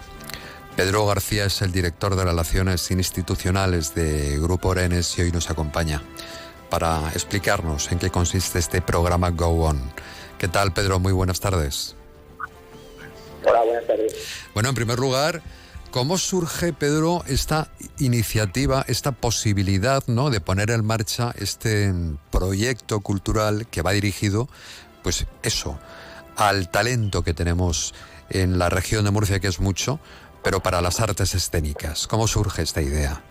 [0.75, 6.01] Pedro García es el director de Relaciones Institucionales de Grupo Orenes y hoy nos acompaña
[6.69, 9.79] para explicarnos en qué consiste este programa Go On.
[10.39, 10.99] ¿Qué tal, Pedro?
[10.99, 11.95] Muy buenas tardes.
[13.45, 14.15] Hola, buenas tardes.
[14.53, 15.41] Bueno, en primer lugar,
[15.93, 17.67] ¿Cómo surge, Pedro, esta
[17.99, 20.31] iniciativa, esta posibilidad ¿no?
[20.31, 21.93] de poner en marcha este
[22.31, 24.49] proyecto cultural que va dirigido,
[25.03, 25.77] pues eso,
[26.35, 27.93] al talento que tenemos
[28.31, 29.99] en la región de Murcia, que es mucho,
[30.43, 32.07] pero para las artes escénicas?
[32.07, 33.21] ¿Cómo surge esta idea?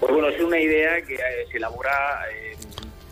[0.00, 1.18] Pues bueno, es una idea que eh,
[1.50, 1.90] se elabora
[2.32, 2.56] eh,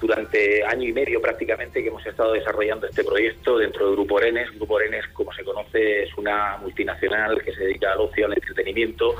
[0.00, 4.50] durante año y medio prácticamente que hemos estado desarrollando este proyecto dentro del Grupo Orenes.
[4.56, 9.14] Grupo Orenes, como se conoce, es una multinacional que se dedica al ocio, al entretenimiento,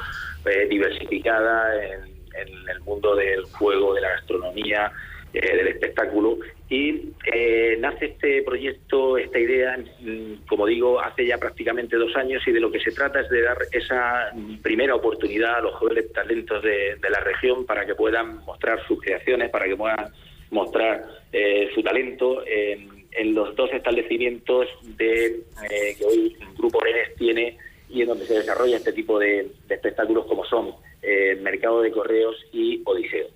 [0.46, 2.02] eh, diversificada en,
[2.34, 4.90] en, el mundo del juego, de la gastronomía,
[5.32, 6.38] eh, del espectáculo.
[6.68, 12.42] Y eh, nace este proyecto, esta idea, mm, como digo, hace ya prácticamente dos años
[12.46, 16.12] y de lo que se trata es de dar esa primera oportunidad a los jóvenes
[16.12, 20.12] talentos de, de la región para que puedan mostrar sus creaciones, para que puedan
[20.50, 25.26] mostrar eh, su talento en, en, los dos establecimientos de
[25.70, 27.56] eh, que hoy el Grupo Renes tiene
[27.88, 31.90] y en donde se desarrolla este tipo de, de espectáculos como son eh, Mercado de
[31.90, 33.28] Correos y Odiseo.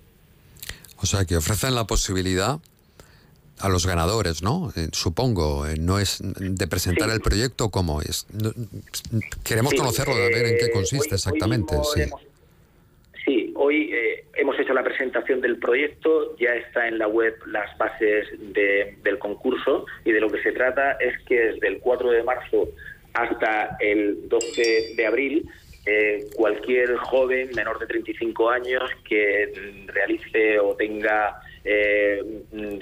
[1.01, 2.59] O sea, que ofrecen la posibilidad
[3.59, 4.71] a los ganadores, ¿no?
[4.75, 7.15] Eh, supongo, eh, no es de presentar sí.
[7.15, 8.27] el proyecto como es.
[8.33, 8.51] No,
[9.43, 11.75] queremos sí, conocerlo, de ver en qué consiste hoy, exactamente.
[11.75, 12.01] Hoy sí.
[12.01, 12.21] Hemos,
[13.25, 17.77] sí, hoy eh, hemos hecho la presentación del proyecto, ya está en la web las
[17.77, 22.11] bases de, del concurso y de lo que se trata es que desde el 4
[22.11, 22.69] de marzo
[23.13, 25.49] hasta el 12 de abril
[25.85, 29.53] eh, cualquier joven menor de 35 años que
[29.85, 32.23] realice o tenga, eh,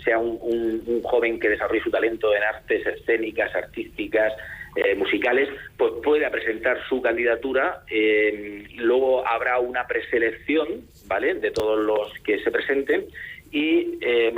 [0.03, 4.31] sea un, un, un, joven que desarrolle su talento en artes escénicas, artísticas,
[4.75, 7.83] eh, musicales, pues pueda presentar su candidatura.
[7.89, 13.05] Eh, luego habrá una preselección, ¿vale?, de todos los que se presenten
[13.51, 14.33] y eh,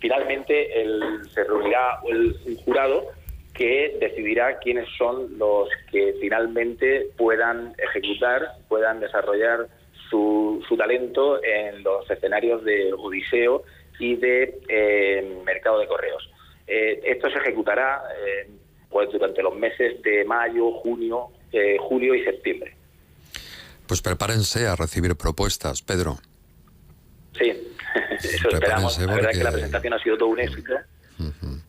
[0.00, 3.08] finalmente el, se reunirá el, un jurado
[3.54, 9.66] que decidirá quiénes son los que finalmente puedan ejecutar, puedan desarrollar
[10.08, 13.62] su, su talento en los escenarios de Odiseo
[13.98, 16.30] y de eh, Mercado de Correos.
[16.66, 18.48] Eh, esto se ejecutará eh,
[18.90, 22.76] pues durante los meses de mayo, junio, eh, julio y septiembre.
[23.86, 26.18] Pues prepárense a recibir propuestas, Pedro.
[27.38, 27.50] Sí,
[28.22, 28.98] eso esperamos.
[28.98, 29.38] La verdad porque...
[29.38, 30.72] que la presentación ha sido todo un éxito.
[31.18, 31.62] Uh -huh.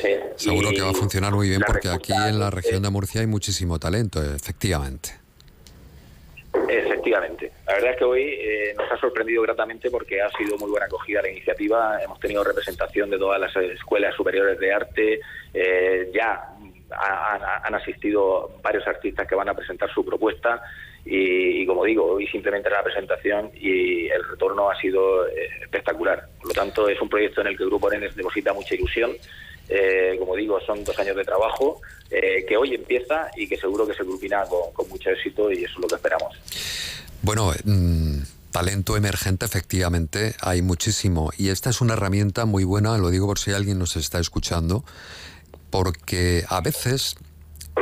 [0.00, 0.08] Sí.
[0.36, 3.26] Seguro que va a funcionar muy bien porque aquí en la región de Murcia hay
[3.26, 5.10] muchísimo talento, efectivamente.
[7.08, 7.52] Efectivamente.
[7.66, 10.84] La verdad es que hoy eh, nos ha sorprendido gratamente porque ha sido muy buena
[10.84, 11.98] acogida la iniciativa.
[12.02, 15.20] Hemos tenido representación de todas las escuelas superiores de arte.
[15.54, 16.54] Eh, ya
[16.90, 20.62] han asistido varios artistas que van a presentar su propuesta
[21.04, 26.28] y, como digo, hoy simplemente la presentación y el retorno ha sido eh, espectacular.
[26.38, 29.12] Por lo tanto, es un proyecto en el que el Grupo Arenes deposita mucha ilusión.
[29.68, 33.86] Eh, como digo, son dos años de trabajo eh, que hoy empieza y que seguro
[33.86, 36.36] que se culmina con, mucho éxito y eso es lo que esperamos.
[37.20, 43.10] Bueno, mm, talento emergente efectivamente hay muchísimo y esta es una herramienta muy buena, lo
[43.10, 44.84] digo por si alguien nos está escuchando,
[45.70, 47.16] porque a veces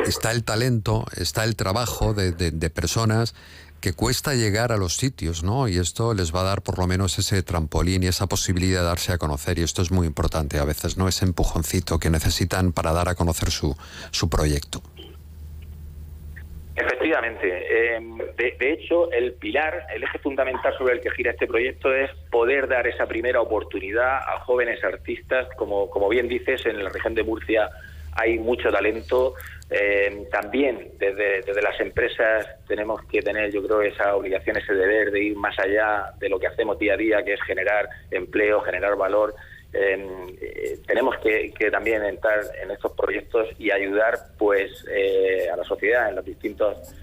[0.05, 2.32] está el talento, está el trabajo de,
[2.70, 3.34] personas
[3.81, 5.68] que cuesta llegar a los sitios, ¿no?
[5.68, 8.87] Y esto les va a dar por lo menos ese trampolín y esa posibilidad de
[8.87, 9.59] darse a conocer.
[9.59, 11.09] Y esto es muy importante a veces, ¿no?
[11.09, 13.77] Ese empujoncito que necesitan para dar a conocer su,
[14.11, 14.83] su proyecto.
[16.77, 17.95] Efectivamente.
[17.97, 21.95] Em, de, de, hecho, el pilar, el eje fundamental sobre el que gira este proyecto
[21.95, 25.49] es poder dar esa primera oportunidad a jóvenes artistas.
[25.57, 27.70] Como, como bien dices, en la región de Murcia
[28.12, 29.35] hay mucho talento.
[29.69, 35.11] Eh, también desde, desde, las empresas tenemos que tener, yo creo, esa obligación, ese deber
[35.11, 38.61] de ir más allá de lo que hacemos día a día, que es generar empleo,
[38.61, 39.35] generar valor.
[39.73, 46.09] Eh, tenemos que, también entrar en estos proyectos y ayudar pues eh, a la sociedad
[46.09, 46.95] en las distintas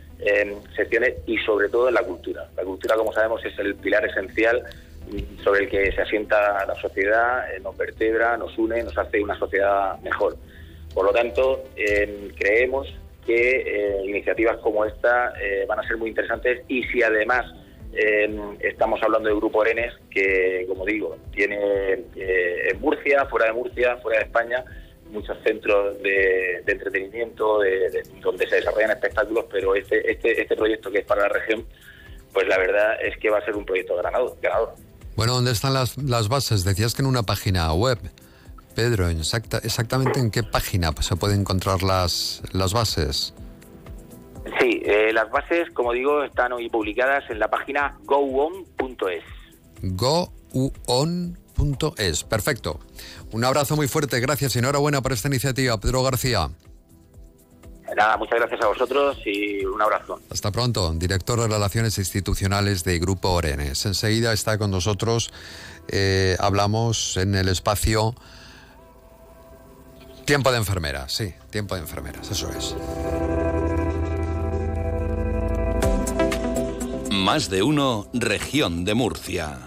[0.73, 2.47] secciones y sobre todo en la cultura.
[2.55, 4.63] La cultura, como sabemos, es el pilar esencial
[5.43, 9.99] sobre el que se asienta la sociedad, nos vertebra, nos une, nos hace una sociedad
[9.99, 10.37] mejor.
[10.93, 12.87] Por lo tanto, eh, creemos
[13.25, 17.45] que eh, iniciativas como esta eh, van a ser muy interesantes y si además
[18.59, 24.17] estamos hablando de Grupo Orenes, que como digo, tiene en Murcia, fuera de Murcia, fuera
[24.17, 24.65] de España,
[25.11, 27.59] muchos centros de, entretenimiento
[28.19, 31.67] donde se desarrollan espectáculos, pero este, este, este proyecto que es para la región,
[32.33, 34.37] pues la verdad es que va a ser un proyecto ganador.
[34.41, 34.73] ganador.
[35.15, 36.63] Bueno, ¿dónde están las, las bases?
[36.63, 37.99] Decías que en una página web.
[38.75, 43.33] Pedro, exacta, exactamente en qué página se pueden encontrar las, las bases.
[44.59, 49.23] Sí, eh, las bases, como digo, están hoy publicadas en la página goon.es.
[49.81, 51.33] Goon.es,
[52.23, 52.79] perfecto.
[53.31, 56.49] Un abrazo muy fuerte, gracias y enhorabuena por esta iniciativa, Pedro García.
[57.95, 60.19] Nada, muchas gracias a vosotros y un abrazo.
[60.31, 63.85] Hasta pronto, director de Relaciones Institucionales de Grupo Orenes.
[63.85, 65.31] Enseguida está con nosotros,
[65.89, 68.15] eh, hablamos en el espacio
[70.25, 72.75] Tiempo de enfermeras, sí, tiempo de enfermeras, eso es.
[77.11, 79.57] Más de uno, región de Murcia.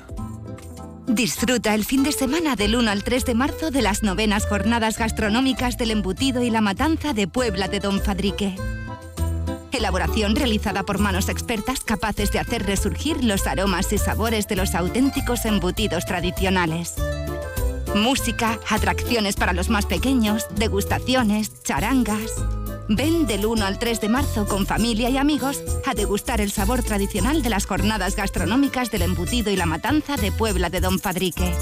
[1.07, 4.99] Disfruta el fin de semana del 1 al 3 de marzo de las novenas jornadas
[4.99, 8.57] gastronómicas del embutido y la matanza de Puebla de Don Fadrique.
[9.73, 14.75] Elaboración realizada por manos expertas capaces de hacer resurgir los aromas y sabores de los
[14.75, 16.95] auténticos embutidos tradicionales.
[17.95, 22.33] Música, atracciones para los más pequeños, degustaciones, charangas.
[22.89, 26.83] Ven del 1 al 3 de marzo con familia y amigos a degustar el sabor
[26.83, 31.53] tradicional de las jornadas gastronómicas del embutido y la matanza de Puebla de Don Fadrique.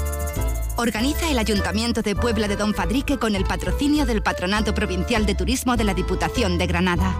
[0.77, 5.33] Organiza el Ayuntamiento de Puebla de Don Fadrique con el patrocinio del Patronato Provincial de
[5.33, 7.15] Turismo de la Diputación de Granada.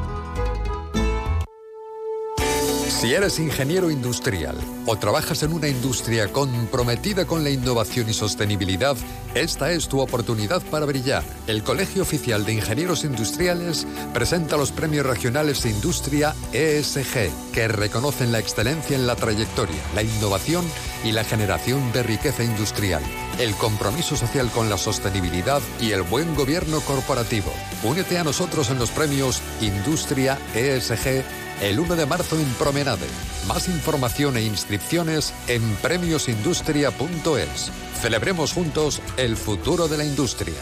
[2.99, 8.95] Si eres ingeniero industrial o trabajas en una industria comprometida con la innovación y sostenibilidad,
[9.35, 11.21] esta es tu oportunidad para brillar.
[11.45, 18.39] El Colegio Oficial de Ingenieros Industriales presenta los premios regionales Industria ESG, que reconocen la
[18.39, 20.65] excelencia en la trayectoria, la innovación
[21.03, 23.03] y la generación de riqueza industrial,
[23.39, 27.51] el compromiso social con la sostenibilidad y el buen gobierno corporativo.
[27.83, 33.07] Únete a nosotros en los premios Industria ESG el 1 de marzo en Promenade.
[33.47, 37.71] Más información e inscripciones en premiosindustria.es.
[38.01, 40.55] Celebremos juntos el futuro de la industria.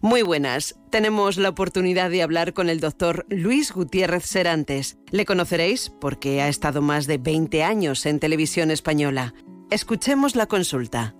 [0.00, 0.76] Muy buenas.
[0.90, 4.98] Tenemos la oportunidad de hablar con el doctor Luis Gutiérrez Serantes.
[5.10, 9.32] Le conoceréis porque ha estado más de 20 años en televisión española.
[9.70, 11.14] Escuchemos la consulta.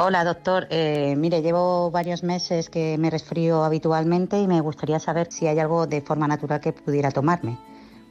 [0.00, 0.68] Hola, doctor.
[0.70, 5.58] Eh, mire, llevo varios meses que me resfrío habitualmente y me gustaría saber si hay
[5.58, 7.58] algo de forma natural que pudiera tomarme.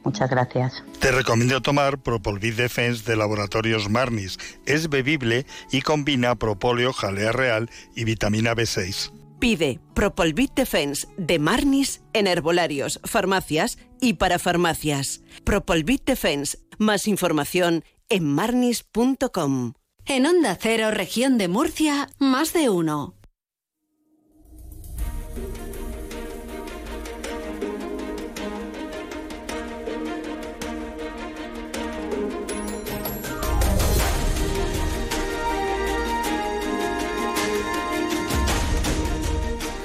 [0.04, 0.84] Muchas gracias.
[1.00, 4.38] Te recomiendo tomar Propolvid Defense de Laboratorios Marnis.
[4.66, 9.10] Es bebible y combina propóleo, jalea real y vitamina B6.
[9.38, 15.22] Pide Propolvid Defense de Marnis en herbolarios, farmacias y para farmacias.
[15.44, 16.58] Propolvid Defense.
[16.76, 19.72] Más información en marnis.com.
[20.10, 23.14] En Onda Cero, región de Murcia, más de uno.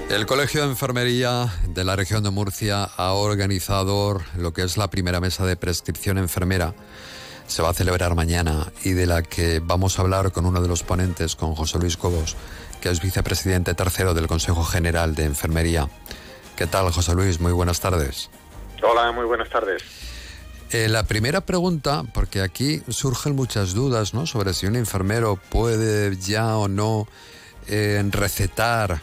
[0.09, 4.89] El Colegio de Enfermería de la región de Murcia ha organizado lo que es la
[4.89, 6.73] primera mesa de prescripción enfermera.
[7.47, 10.67] Se va a celebrar mañana y de la que vamos a hablar con uno de
[10.67, 12.35] los ponentes, con José Luis Cobos,
[12.81, 15.89] que es vicepresidente tercero del Consejo General de Enfermería.
[16.55, 17.39] ¿Qué tal, José Luis?
[17.39, 18.29] Muy buenas tardes.
[18.81, 19.83] Hola, muy buenas tardes.
[20.71, 24.25] Eh, la primera pregunta, porque aquí surgen muchas dudas ¿no?
[24.25, 27.07] sobre si un enfermero puede ya o no
[27.67, 28.99] eh, recetar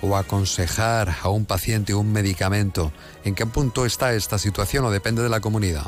[0.00, 2.90] o aconsejar a un paciente un medicamento.
[3.22, 5.86] ¿En qué punto está esta situación o depende de la comunidad?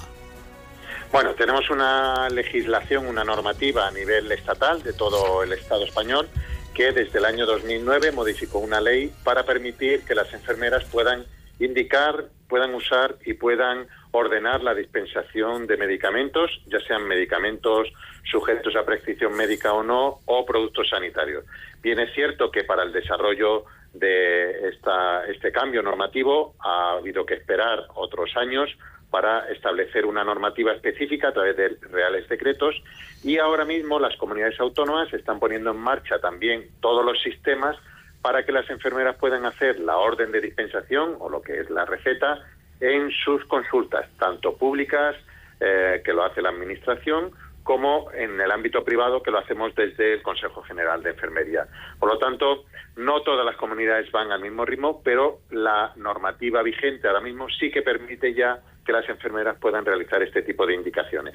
[1.12, 6.26] Bueno, tenemos una legislación, una normativa a nivel estatal de todo el Estado español
[6.72, 11.26] que desde el año 2009 modificó una ley para permitir que las enfermeras puedan
[11.58, 17.92] indicar, puedan usar y puedan ordenar la dispensación de medicamentos, ya sean medicamentos
[18.24, 21.44] sujetos a prescripción médica o no, o productos sanitarios.
[21.82, 27.34] Bien es cierto que para el desarrollo de esta, este cambio normativo ha habido que
[27.34, 28.70] esperar otros años
[29.12, 32.74] para establecer una normativa específica a través de reales decretos
[33.22, 37.76] y ahora mismo las comunidades autónomas están poniendo en marcha también todos los sistemas
[38.22, 41.84] para que las enfermeras puedan hacer la orden de dispensación o lo que es la
[41.84, 42.40] receta
[42.80, 45.14] en sus consultas, tanto públicas,
[45.60, 47.32] eh, que lo hace la Administración,
[47.62, 51.66] como en el ámbito privado que lo hacemos desde el Consejo General de Enfermería.
[51.98, 52.64] Por lo tanto,
[52.96, 57.70] no todas las comunidades van al mismo ritmo, pero la normativa vigente ahora mismo sí
[57.70, 61.34] que permite ya que las enfermeras puedan realizar este tipo de indicaciones.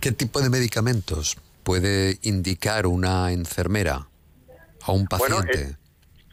[0.00, 4.06] ¿Qué tipo de medicamentos puede indicar una enfermera
[4.82, 5.60] a un paciente?
[5.60, 5.76] Eh,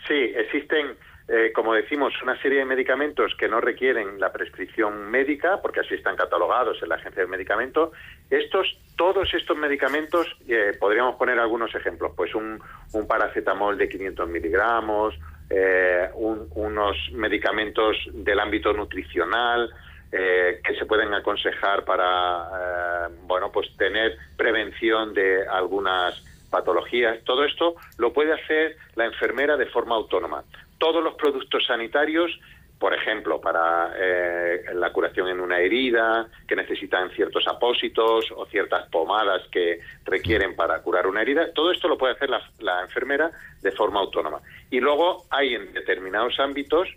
[0.07, 0.95] sí, existen
[1.29, 5.95] eh, como decimos, una serie de medicamentos que no requieren la prescripción médica, porque así
[5.95, 7.91] están catalogados en la Agencia de Medicamentos.
[8.29, 12.61] Estos, todos estos medicamentos, eh, podríamos poner algunos ejemplos, pues un,
[13.09, 15.15] paracetamol de 500 miligramos,
[15.49, 19.69] eh, unos medicamentos del ámbito nutricional,
[20.09, 27.23] que se pueden aconsejar para bueno pues tener prevención de algunas patologías.
[27.23, 30.43] Todo esto lo puede hacer la enfermera de forma autónoma.
[30.77, 32.31] Todos los productos sanitarios,
[32.79, 38.87] por ejemplo, para eh, la curación en una herida, que necesitan ciertos apósitos o ciertas
[38.89, 43.71] pomadas que requieren para curar una herida, todo esto lo puede hacer la, enfermera de
[43.71, 44.41] forma autónoma.
[44.69, 46.87] Y luego hay en determinados ámbitos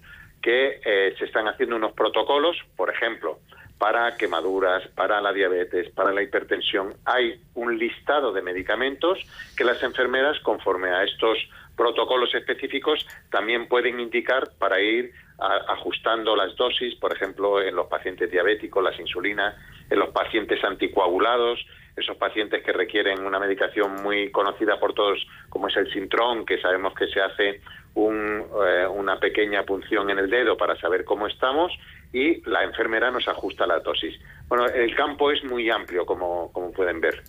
[0.42, 3.38] que eh, se están haciendo unos protocolos, por ejemplo,
[3.78, 6.94] para quemaduras, para la diabetes, para la hipertensión.
[7.06, 9.18] Hay un listado de medicamentos
[9.56, 11.38] que las enfermeras, conforme a estos
[11.80, 18.30] protocolos específicos también pueden indicar para ir ajustando las dosis, por ejemplo, en los pacientes
[18.30, 19.54] diabéticos, las insulinas,
[19.88, 21.64] en los pacientes anticoagulados,
[21.96, 26.60] esos pacientes que requieren una medicación muy conocida por todos, como es el Sintrón, que
[26.60, 27.60] sabemos que se hace
[27.96, 31.72] eh, una pequeña punción en el dedo para saber cómo estamos
[32.12, 34.18] y la enfermera nos ajusta la dosis.
[34.48, 37.22] Bueno, el campo es muy amplio, como, como pueden ver.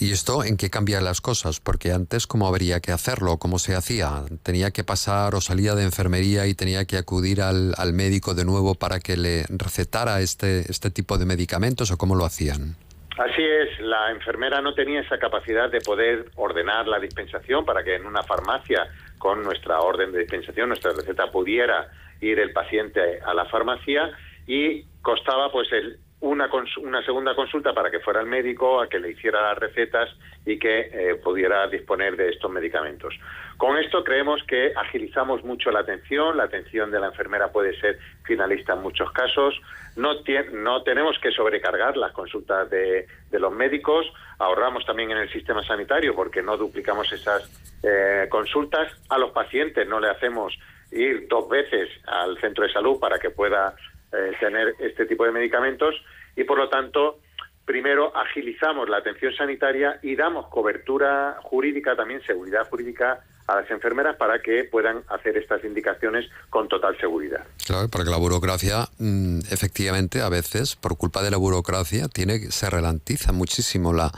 [0.00, 1.60] ¿Y esto en qué cambia las cosas?
[1.60, 3.38] Porque antes, ¿cómo habría que hacerlo?
[3.38, 4.22] ¿Cómo se hacía?
[4.42, 8.74] ¿Tenía que pasar o salía de enfermería y tenía que acudir al, médico de nuevo
[8.74, 12.76] para que le recetara este, este tipo de medicamentos o cómo lo hacían?
[13.18, 17.96] Así es, la enfermera no tenía esa capacidad de poder ordenar la dispensación para que
[17.96, 18.88] en una farmacia
[19.18, 21.88] con nuestra orden de dispensación, nuestra receta pudiera
[22.22, 24.10] ir el paciente a la farmacia
[24.46, 26.48] y costaba pues el una,
[26.80, 30.08] una segunda consulta para que fuera el médico a que le hiciera las recetas
[30.46, 33.14] y que eh, pudiera disponer de estos medicamentos.
[33.56, 37.98] Con esto creemos que agilizamos mucho la atención, la atención de la enfermera puede ser
[38.24, 39.60] finalista en muchos casos,
[39.96, 40.14] no,
[40.52, 44.06] no tenemos que sobrecargar las consultas de, de, los médicos,
[44.38, 47.50] ahorramos también en el sistema sanitario porque no duplicamos esas
[47.82, 50.56] eh, consultas, a los pacientes no le hacemos
[50.92, 53.74] ir dos veces al centro de salud para que pueda
[54.12, 55.94] eh, tener este tipo de medicamentos
[56.36, 57.18] y por lo tanto
[57.64, 64.16] primero agilizamos la atención sanitaria y damos cobertura jurídica, también seguridad jurídica a las enfermeras
[64.16, 67.44] para que puedan hacer estas indicaciones con total seguridad.
[67.66, 72.70] Claro, porque la burocracia, mm, efectivamente, a veces, por culpa de la burocracia, tiene se
[72.70, 74.12] ralentiza muchísimo la,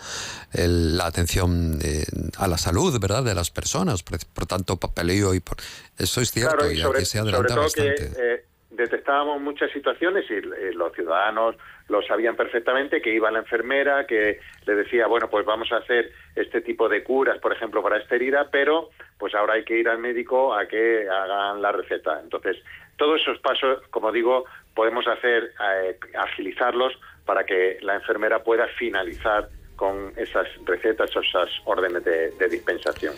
[0.52, 2.04] la atención eh,
[2.36, 4.02] a la salud, ¿verdad?, de las personas.
[4.02, 5.56] Por, tanto, papeleo y por...
[5.98, 8.12] Eso es cierto y, aquí se adelanta bastante.
[8.18, 8.44] Eh,
[8.74, 11.56] detectábamos muchas situaciones y eh, los ciudadanos
[11.88, 16.10] lo sabían perfectamente, que iba la enfermera, que le decía, bueno, pues vamos a hacer
[16.34, 19.88] este tipo de curas, por ejemplo, para esta herida, pero pues ahora hay que ir
[19.88, 22.20] al médico a que hagan la receta.
[22.20, 22.56] Entonces,
[22.96, 24.44] todos esos pasos, como digo,
[24.74, 32.04] podemos hacer, eh, agilizarlos para que la enfermera pueda finalizar con esas recetas, esas órdenes
[32.04, 33.14] de, de dispensación.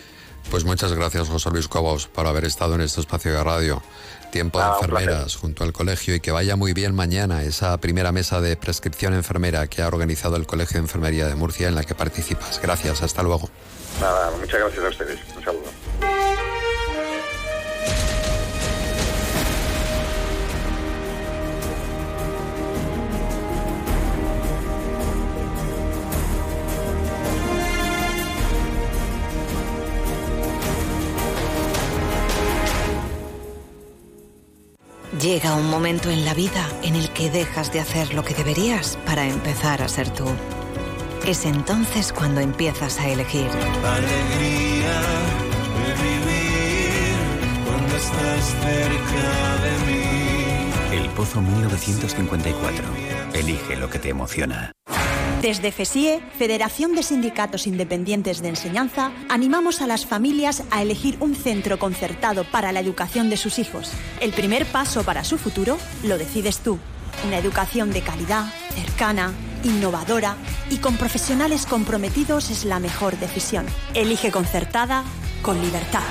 [0.49, 3.81] Pues muchas gracias, José Luis Cobos, por haber estado en este espacio de radio.
[4.31, 8.11] Tiempo de Ah, enfermeras junto al colegio y que vaya muy bien mañana esa primera
[8.11, 11.83] mesa de prescripción enfermera que ha organizado el Colegio de Enfermería de Murcia en la
[11.83, 12.59] que participas.
[12.61, 13.49] Gracias, hasta luego.
[14.01, 15.19] Nada, muchas gracias a ustedes.
[35.27, 38.97] Llega un momento en la vida en el que dejas de hacer lo que deberías
[39.05, 40.23] para empezar a ser tú.
[41.27, 43.49] Es entonces cuando empiezas a elegir.
[43.49, 45.01] Alegría
[45.83, 47.11] de vivir
[47.65, 51.03] cuando estás cerca de mí.
[51.03, 52.87] El Pozo 1954.
[53.33, 54.76] Elige lo que te emociona.
[55.41, 61.35] Desde FESIE, Federación de Sindicatos Independientes de Enseñanza, animamos a las familias a elegir un
[61.35, 63.91] centro concertado para la educación de sus hijos.
[64.19, 66.79] El primer paso para su futuro lo decides tú.
[67.25, 69.31] Una educación de calidad, cercana,
[69.63, 70.35] innovadora
[70.71, 73.67] y con profesionales comprometidos es la mejor decisión.
[73.93, 75.03] Elige concertada
[75.43, 76.03] con libertad.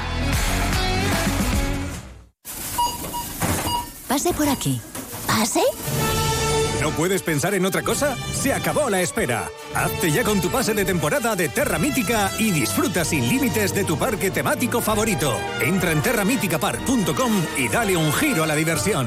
[4.06, 4.80] Pase por aquí.
[5.26, 5.62] ¿Pase?
[6.80, 8.16] ¿No puedes pensar en otra cosa?
[8.16, 9.48] Se acabó la espera.
[9.74, 13.84] Hazte ya con tu pase de temporada de Terra Mítica y disfruta sin límites de
[13.84, 15.36] tu parque temático favorito.
[15.60, 19.06] Entra en terramíticapark.com y dale un giro a la diversión.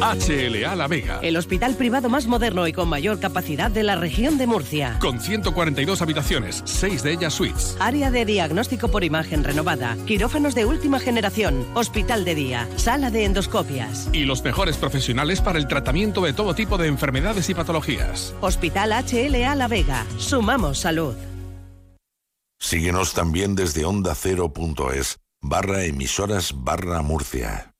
[0.00, 1.18] HLA La Vega.
[1.22, 4.96] El hospital privado más moderno y con mayor capacidad de la región de Murcia.
[4.98, 7.76] Con 142 habitaciones, 6 de ellas suites.
[7.78, 13.26] Área de diagnóstico por imagen renovada, quirófanos de última generación, hospital de día, sala de
[13.26, 14.08] endoscopias.
[14.12, 18.34] Y los mejores profesionales para el tratamiento de todo tipo de enfermedades y patologías.
[18.40, 20.06] Hospital HLA La Vega.
[20.18, 21.14] Sumamos salud.
[22.58, 27.74] Síguenos también desde onda ondacero.es barra emisoras barra Murcia.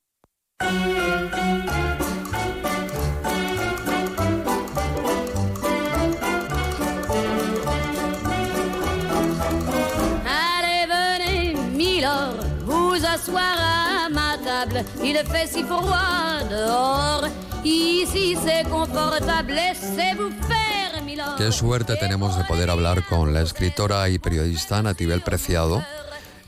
[21.37, 25.85] Qué suerte tenemos de poder hablar con la escritora y periodista Natibel Preciado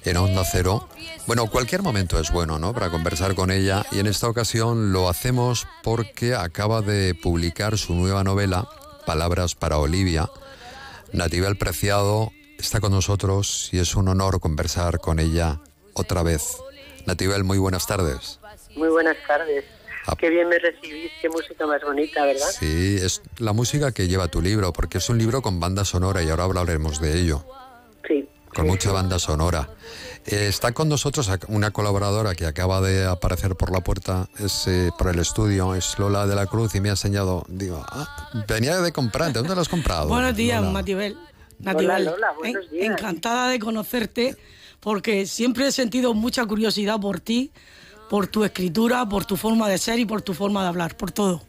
[0.04, 0.88] en Onda Cero.
[1.26, 2.72] Bueno, cualquier momento es bueno, ¿no?
[2.72, 3.84] Para conversar con ella.
[3.92, 8.66] Y en esta ocasión lo hacemos porque acaba de publicar su nueva novela,
[9.04, 10.30] Palabras para Olivia.
[11.12, 15.60] Natibel Preciado está con nosotros y es un honor conversar con ella
[15.94, 16.56] otra vez.
[17.06, 18.38] Natibel, muy buenas tardes.
[18.76, 19.64] Muy buenas tardes.
[20.06, 20.14] Ah.
[20.18, 22.46] Qué bien me recibís, qué música más bonita, ¿verdad?
[22.58, 26.22] Sí, es la música que lleva tu libro, porque es un libro con banda sonora
[26.22, 27.44] y ahora hablaremos de ello.
[28.08, 28.28] Sí.
[28.54, 29.70] Con mucha banda sonora.
[30.26, 34.90] Eh, está con nosotros una colaboradora que acaba de aparecer por la puerta, es eh,
[34.98, 38.80] por el estudio, es Lola de la Cruz y me ha enseñado, digo, ah, venía
[38.80, 40.08] de comprar, ¿de dónde lo has comprado?
[40.08, 40.72] Buenos días, Lola?
[40.72, 41.16] Matibel.
[41.60, 42.86] Natibel, Lola, buenos en- días.
[42.90, 44.36] encantada de conocerte
[44.82, 47.52] porque siempre he sentido mucha curiosidad por ti,
[48.10, 51.12] por tu escritura, por tu forma de ser y por tu forma de hablar, por
[51.12, 51.40] todo.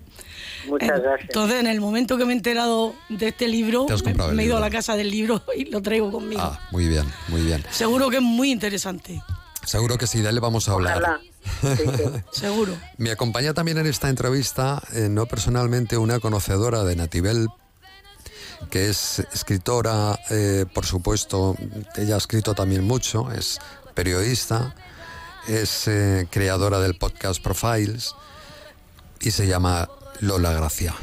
[0.68, 1.30] Muchas gracias.
[1.30, 3.88] Entonces, en el momento que me he enterado de este libro,
[4.34, 6.42] me, he ido a la casa del libro y lo traigo conmigo.
[6.44, 7.64] Ah, muy bien, muy bien.
[7.72, 9.22] Seguro que es muy interesante.
[9.66, 10.98] Seguro que sí, de él le vamos a hablar.
[11.00, 11.20] Ojalá.
[12.32, 12.78] Seguro.
[12.98, 17.48] Me acompaña también en esta entrevista, eh, no personalmente, una conocedora de Natibel,
[18.70, 21.56] que es escritora, eh, por supuesto,
[21.96, 23.60] ella ha escrito también mucho, es
[23.94, 24.76] periodista,
[25.48, 28.16] es eh, creadora del podcast Profiles
[29.20, 29.90] y se llama
[30.20, 30.96] Lola Gracia.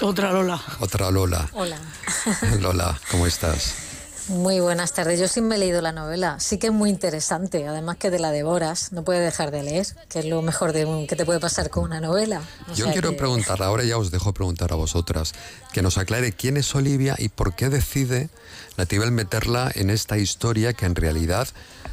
[0.00, 0.60] Otra Lola.
[0.80, 1.48] Otra Lola.
[1.52, 1.78] Hola.
[2.60, 3.93] Lola, ¿cómo estás?
[4.28, 5.20] Muy buenas tardes.
[5.20, 6.40] Yo sí me he leído la novela.
[6.40, 7.68] Sí que es muy interesante.
[7.68, 10.86] Además que te la devoras, no puedes dejar de leer, que es lo mejor de
[10.86, 12.40] un- que te puede pasar con una novela.
[12.70, 15.34] O Yo quiero que- preguntar, ahora ya os dejo preguntar a vosotras,
[15.74, 18.30] que nos aclare quién es Olivia y por qué decide
[18.78, 21.46] Natibel meterla en esta historia que en realidad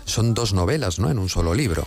[0.06, 1.12] son dos novelas, ¿no?
[1.12, 1.86] En un solo libro.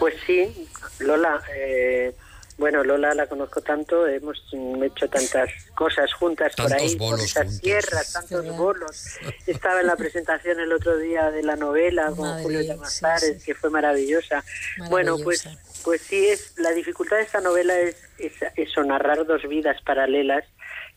[0.00, 0.68] Pues sí,
[0.98, 2.12] Lola, eh,
[2.58, 4.42] bueno, Lola la conozco tanto, hemos
[4.82, 7.60] hecho tantas cosas juntas por ahí, por esas juntos.
[7.60, 9.18] tierras, tantos bolos.
[9.46, 13.54] Estaba en la presentación el otro día de la novela con Julio Llamazares, sí, que
[13.54, 14.44] fue maravillosa.
[14.90, 15.48] Bueno, pues
[15.84, 20.44] Pues sí, es la dificultad de esta novela es, es eso, narrar dos vidas paralelas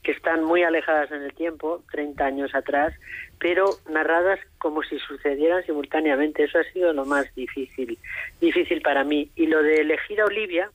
[0.05, 2.93] que están muy alejadas en el tiempo, 30 años atrás,
[3.39, 6.43] pero narradas como si sucedieran simultáneamente.
[6.43, 7.97] Eso ha sido lo más difícil,
[8.39, 9.31] difícil para mí.
[9.35, 10.69] Y lo de elegir a Olivia,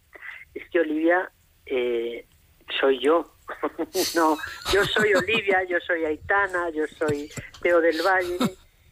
[0.54, 1.30] es que Olivia
[1.66, 2.26] eh,
[2.78, 3.32] soy yo.
[4.14, 4.38] no,
[4.72, 7.30] yo soy Olivia, yo soy Aitana, yo soy
[7.62, 8.38] Teo del Valle,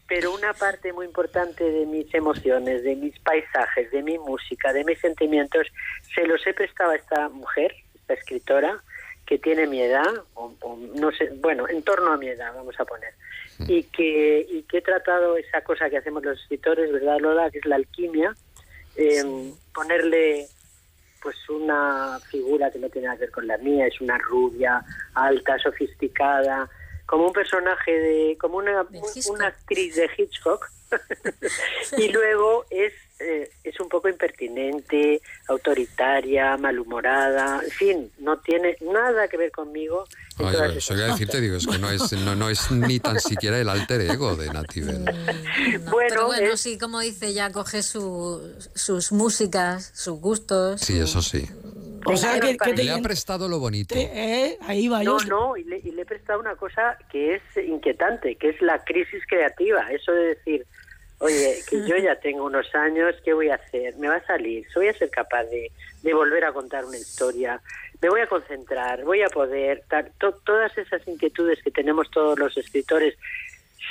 [0.09, 4.85] pero una parte muy importante de mis emociones, de mis paisajes, de mi música, de
[4.85, 5.67] mis sentimientos,
[6.15, 8.83] se los he prestado a esta mujer, esta escritora,
[9.27, 10.51] que tiene mi edad, o,
[10.95, 13.13] no sé, bueno, en torno a mi edad, vamos a poner,
[13.69, 17.51] y que, y que he tratado esa cosa que hacemos los escritores, ¿verdad, Lola?
[17.51, 18.35] Que es la alquimia,
[18.97, 20.47] eh, ponerle
[21.23, 24.85] pues una figura que no tiene nada que ver con la mía, es una rubia,
[25.15, 26.69] alta, sofisticada,
[27.07, 28.87] como un personaje de, como una,
[29.31, 30.69] una actriz de Hitchcock,
[31.97, 39.29] y luego es, eh, es un poco impertinente, autoritaria, malhumorada, en fin, no tiene nada
[39.29, 40.05] que ver conmigo.
[40.37, 40.69] Voy a
[41.09, 44.37] decirte, digo, es que no es, no, no es ni tan siquiera el alter ego
[44.37, 45.05] de Nativel.
[45.91, 50.81] bueno, pero bueno, sí, como dice, ya coge su, sus músicas, sus gustos.
[50.81, 51.45] Sí, eso sí.
[52.07, 53.95] O sea, que, que le ha prestado lo bonito.
[53.97, 57.43] Eh, ahí va No, no, y le, y le he prestado una cosa que es
[57.67, 59.91] inquietante, que es la crisis creativa.
[59.91, 60.67] Eso de decir,
[61.19, 63.97] oye, que yo ya tengo unos años, ¿qué voy a hacer?
[63.97, 64.67] ¿Me va a salir?
[64.75, 65.71] ¿Voy a ser capaz de,
[66.03, 67.61] de volver a contar una historia?
[68.01, 69.05] ¿Me voy a concentrar?
[69.05, 69.83] ¿Voy a poder?
[70.45, 73.17] todas esas inquietudes que tenemos todos los escritores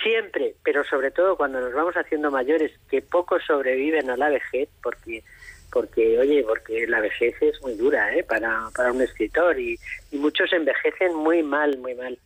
[0.03, 4.69] siempre, pero sobre todo cuando nos vamos haciendo mayores, que pocos sobreviven a la vejez,
[4.81, 5.23] porque
[5.71, 8.23] porque oye porque la vejez es muy dura ¿eh?
[8.23, 9.77] para, para un escritor y,
[10.11, 12.17] y muchos envejecen muy mal muy mal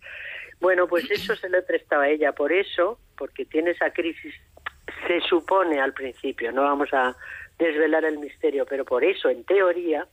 [0.60, 4.36] bueno pues eso se lo prestaba a ella por eso porque tiene esa crisis
[5.08, 7.16] se supone al principio no vamos a
[7.58, 10.08] desvelar el misterio pero por eso en teoría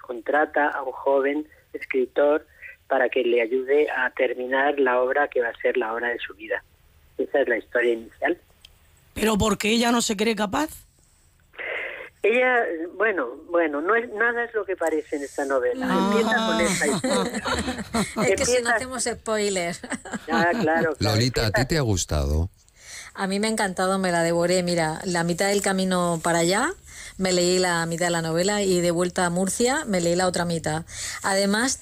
[0.00, 2.46] contrata a un joven escritor
[2.88, 6.18] para que le ayude a terminar la obra que va a ser la obra de
[6.18, 6.62] su vida
[7.18, 8.38] esa es la historia inicial
[9.14, 10.84] pero porque ella no se cree capaz
[12.24, 12.64] ella,
[12.94, 15.86] bueno, bueno, no es nada es lo que parece en esta novela.
[15.86, 17.42] Empieza con esa historia.
[18.28, 19.76] es que si no hacemos spoiler.
[20.32, 22.48] Ah, claro, Lolita, ¿a ti te ha gustado?
[23.14, 24.62] A mí me ha encantado, me la devoré.
[24.62, 26.74] Mira, la mitad del camino para allá,
[27.16, 30.26] me leí la mitad de la novela y de vuelta a Murcia me leí la
[30.26, 30.84] otra mitad.
[31.22, 31.78] Además,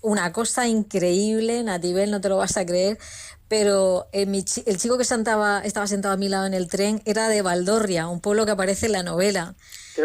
[0.00, 2.98] una cosa increíble, Natibel, no te lo vas a creer,
[3.46, 4.26] pero eh,
[4.66, 8.20] el chico que estaba sentado a mi lado en el tren era de Valdorria, un
[8.20, 9.54] pueblo que aparece en la novela.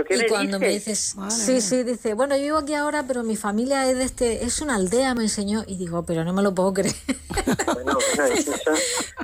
[0.10, 3.90] Y cuando me dices, sí, sí, dice, bueno, yo vivo aquí ahora, pero mi familia
[3.90, 6.74] es de este, es una aldea, me enseñó, y digo, pero no me lo puedo
[6.74, 6.96] creer.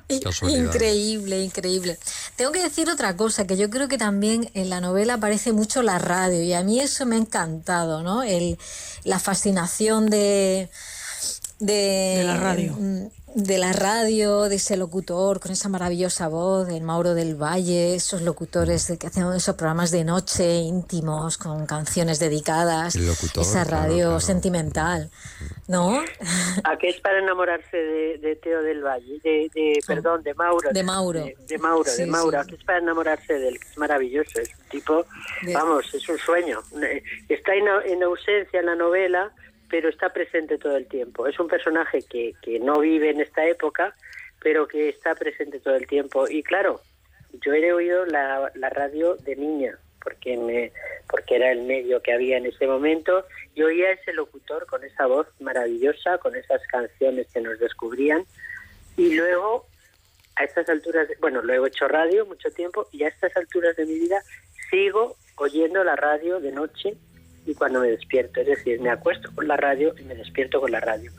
[0.50, 1.98] increíble, increíble.
[2.36, 5.84] Tengo que decir otra cosa, que yo creo que también en la novela aparece mucho
[5.84, 8.24] la radio, y a mí eso me ha encantado, ¿no?
[8.24, 8.58] El,
[9.04, 10.70] la fascinación de,
[11.60, 16.84] de la radio mm, de la radio, de ese locutor con esa maravillosa voz, del
[16.84, 22.96] Mauro del Valle, esos locutores que hacían esos programas de noche íntimos con canciones dedicadas,
[22.96, 25.10] esa radio sentimental,
[25.68, 26.00] ¿no?
[26.64, 29.20] ¿A qué es para enamorarse de, Teo del Valle?
[29.24, 30.70] De, perdón, de Mauro.
[30.72, 31.26] De Mauro.
[31.48, 32.40] De, Mauro, de Mauro.
[32.40, 33.60] ¿A qué es para enamorarse de él?
[33.60, 35.06] Que es maravilloso, es un tipo,
[35.54, 36.62] vamos, es un sueño.
[37.30, 39.32] Está en ausencia en la novela
[39.74, 41.26] pero está presente todo el tiempo.
[41.26, 43.96] Es un personaje que, que no vive en esta época,
[44.40, 46.30] pero que está presente todo el tiempo.
[46.30, 46.80] Y claro,
[47.44, 50.72] yo he oído la, la radio de niña, porque me
[51.10, 55.08] porque era el medio que había en ese momento y oía ese locutor con esa
[55.08, 58.26] voz maravillosa con esas canciones que nos descubrían
[58.96, 59.66] y luego
[60.36, 63.86] a estas alturas bueno luego he hecho radio mucho tiempo y a estas alturas de
[63.86, 64.22] mi vida
[64.70, 66.96] sigo oyendo la radio de noche
[67.46, 68.42] y cuando me despierto.
[68.42, 71.12] Es decir, me acuesto con la radio y me despierto con la radio.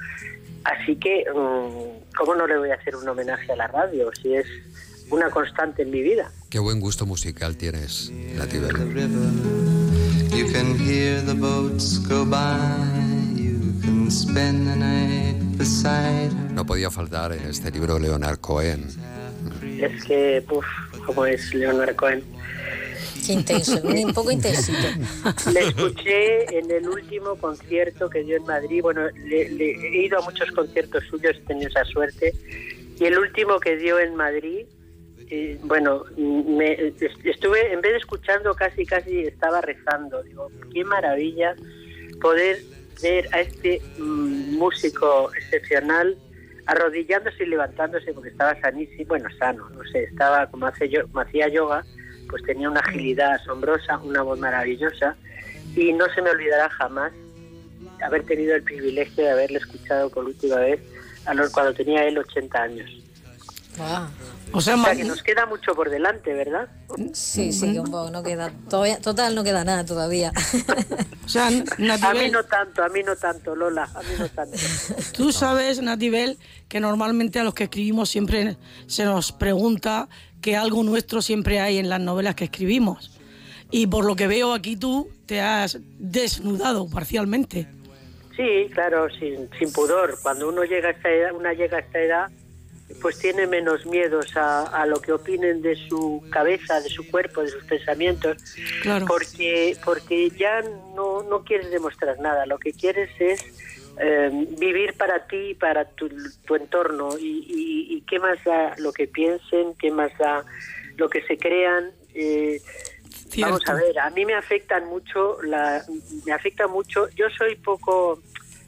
[0.65, 4.35] Así que, mm, ¿cómo no le voy a hacer un homenaje a la radio si
[4.35, 4.47] es
[5.11, 6.31] una constante en mi vida?
[6.51, 8.75] Qué buen gusto musical tienes, Natibel.
[16.53, 18.89] No podía faltar en este libro Leonard Cohen.
[19.81, 20.65] Es que, uff,
[21.07, 22.23] ¿cómo es Leonard Cohen?
[23.33, 24.89] Intenso, un poco intensito.
[25.53, 28.83] Le escuché en el último concierto que dio en Madrid.
[28.83, 32.33] Bueno, le, he ido a muchos conciertos suyos, he tenido esa suerte.
[32.99, 34.67] Y el último que dio en Madrid,
[35.31, 36.93] eh, bueno, me,
[37.25, 40.23] estuve, en vez de escuchando, casi, casi estaba rezando.
[40.23, 41.55] Digo, qué maravilla
[42.21, 42.59] poder
[43.03, 46.17] ver a este mm, músico excepcional
[46.67, 51.21] arrodillándose y levantándose porque estaba sanísimo, bueno, sano, no sé, estaba como, hace yo, como
[51.21, 51.85] hacía yoga
[52.35, 55.15] pues tenía una agilidad asombrosa, una voz maravillosa
[55.77, 57.13] y no se me olvidará jamás
[58.05, 60.81] haber tenido el privilegio de haberle escuchado por última vez
[61.27, 62.91] a los, cuando tenía él 80 años.
[64.57, 66.69] O sea, que nos queda mucho por delante, ¿verdad?
[67.13, 70.33] Sí, sí, un poco, no queda, todavía, total no queda nada todavía.
[71.25, 74.29] O sea, A mí Natibel, no tanto, a mí no tanto, Lola, a mí no
[74.29, 74.57] tanto.
[75.13, 76.39] tú sabes, Natibel,
[76.69, 80.09] que normalmente a los que escribimos siempre se nos pregunta
[80.41, 83.19] que algo nuestro siempre hay en las novelas que escribimos.
[83.71, 87.67] Y por lo que veo aquí tú te has desnudado parcialmente.
[88.37, 90.19] Sí, claro, sin, sin pudor.
[90.23, 92.31] Cuando uno llega a esta edad, una llega a esta edad,
[93.01, 97.41] pues tiene menos miedos a, a lo que opinen de su cabeza, de su cuerpo,
[97.43, 98.37] de sus pensamientos,
[98.83, 99.07] Claro.
[99.07, 100.63] porque porque ya
[100.95, 102.45] no, no quieres demostrar nada.
[102.47, 103.43] Lo que quieres es
[103.99, 106.09] eh, vivir para ti, para tu,
[106.47, 110.45] tu entorno y, y- y qué más da lo que piensen, qué más da
[110.97, 111.91] lo que se crean.
[112.15, 112.61] eh,
[113.39, 115.83] Vamos a ver, a mí me afectan mucho, la,
[116.25, 117.09] me afecta mucho.
[117.17, 118.21] Yo soy poco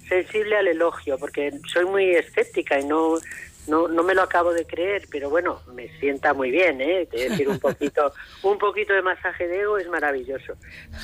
[0.09, 3.19] sensible al elogio porque soy muy escéptica y no,
[3.67, 7.09] no, no me lo acabo de creer, pero bueno, me sienta muy bien, ¿eh?
[7.13, 8.13] A decir un poquito,
[8.43, 10.55] un poquito de masaje de ego es maravilloso,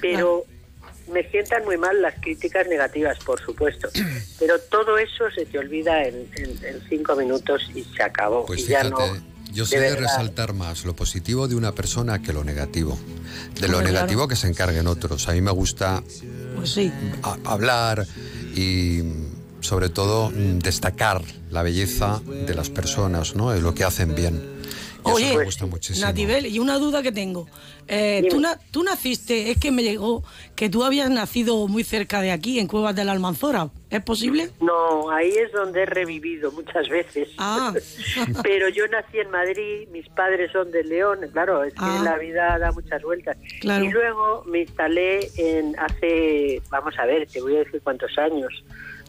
[0.00, 0.44] pero
[1.10, 3.88] me sientan muy mal las críticas negativas, por supuesto,
[4.38, 8.46] pero todo eso se te olvida en, en- en cinco minutos y se acabó.
[8.46, 12.22] Pues y ya fíjate, no, yo sé de resaltar más lo positivo de una persona
[12.22, 12.98] que lo negativo.
[13.60, 14.28] De lo negativo claro.
[14.28, 15.28] que se encarguen otros.
[15.28, 16.02] A mí me gusta
[16.56, 16.90] Pues sí.
[17.22, 18.06] a- hablar
[18.54, 19.02] y
[19.62, 23.50] sobre todo mm, destacar la belleza de las personas, ¿no?
[23.50, 24.60] De lo que hacen bien.
[25.04, 26.06] Y eso Oye, me gusta muchísimo.
[26.06, 27.48] Natibel, y una duda que tengo.
[27.88, 30.22] Eh, ¿tú, na- tú naciste, es que me llegó
[30.54, 33.70] que tú habías nacido muy cerca de aquí, en Cuevas de la Almanzora.
[33.90, 34.50] ¿Es posible?
[34.60, 37.28] No, ahí es donde he revivido muchas veces.
[37.36, 37.74] Ah.
[38.44, 42.00] Pero yo nací en Madrid, mis padres son de León, claro, es que Ah.
[42.04, 43.36] la vida da muchas vueltas.
[43.60, 43.84] Claro.
[43.84, 48.52] Y luego me instalé en hace, vamos a ver, te voy a decir cuántos años.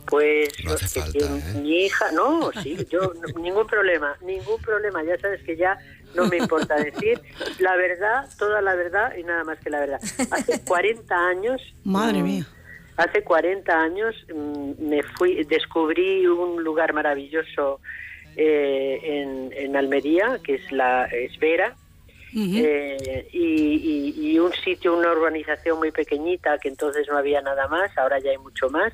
[0.08, 1.62] Pues No hace que falta, tiene- ¿eh?
[1.62, 5.78] mi hija, no, sí, yo ningún problema, ningún problema, ya sabes que ya
[6.14, 7.20] no me importa decir
[7.60, 10.00] la verdad, toda la verdad y nada más que la verdad.
[10.32, 12.48] Hace 40 años Madre mm, mía.
[12.98, 17.80] Hace 40 años mm, me fui, descubrí un lugar maravilloso
[18.36, 21.76] eh, en, en Almería, que es la Esvera,
[22.36, 23.44] eh, y,
[24.16, 28.18] y- y un sitio, una urbanización muy pequeñita, que entonces no había nada más, ahora
[28.20, 28.92] ya hay mucho más,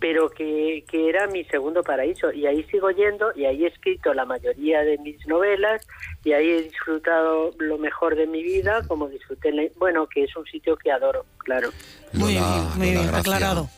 [0.00, 2.32] pero que, que era mi segundo paraíso.
[2.32, 5.86] Y ahí sigo yendo, y ahí he escrito la mayoría de mis novelas,
[6.24, 10.24] y ahí he disfrutado lo mejor de mi vida, como disfruté, en la- bueno, que
[10.24, 11.70] es un sitio que adoro, claro.
[12.12, 12.42] Muy bien,
[12.76, 13.68] muy Lola bien, Gracia, aclarado.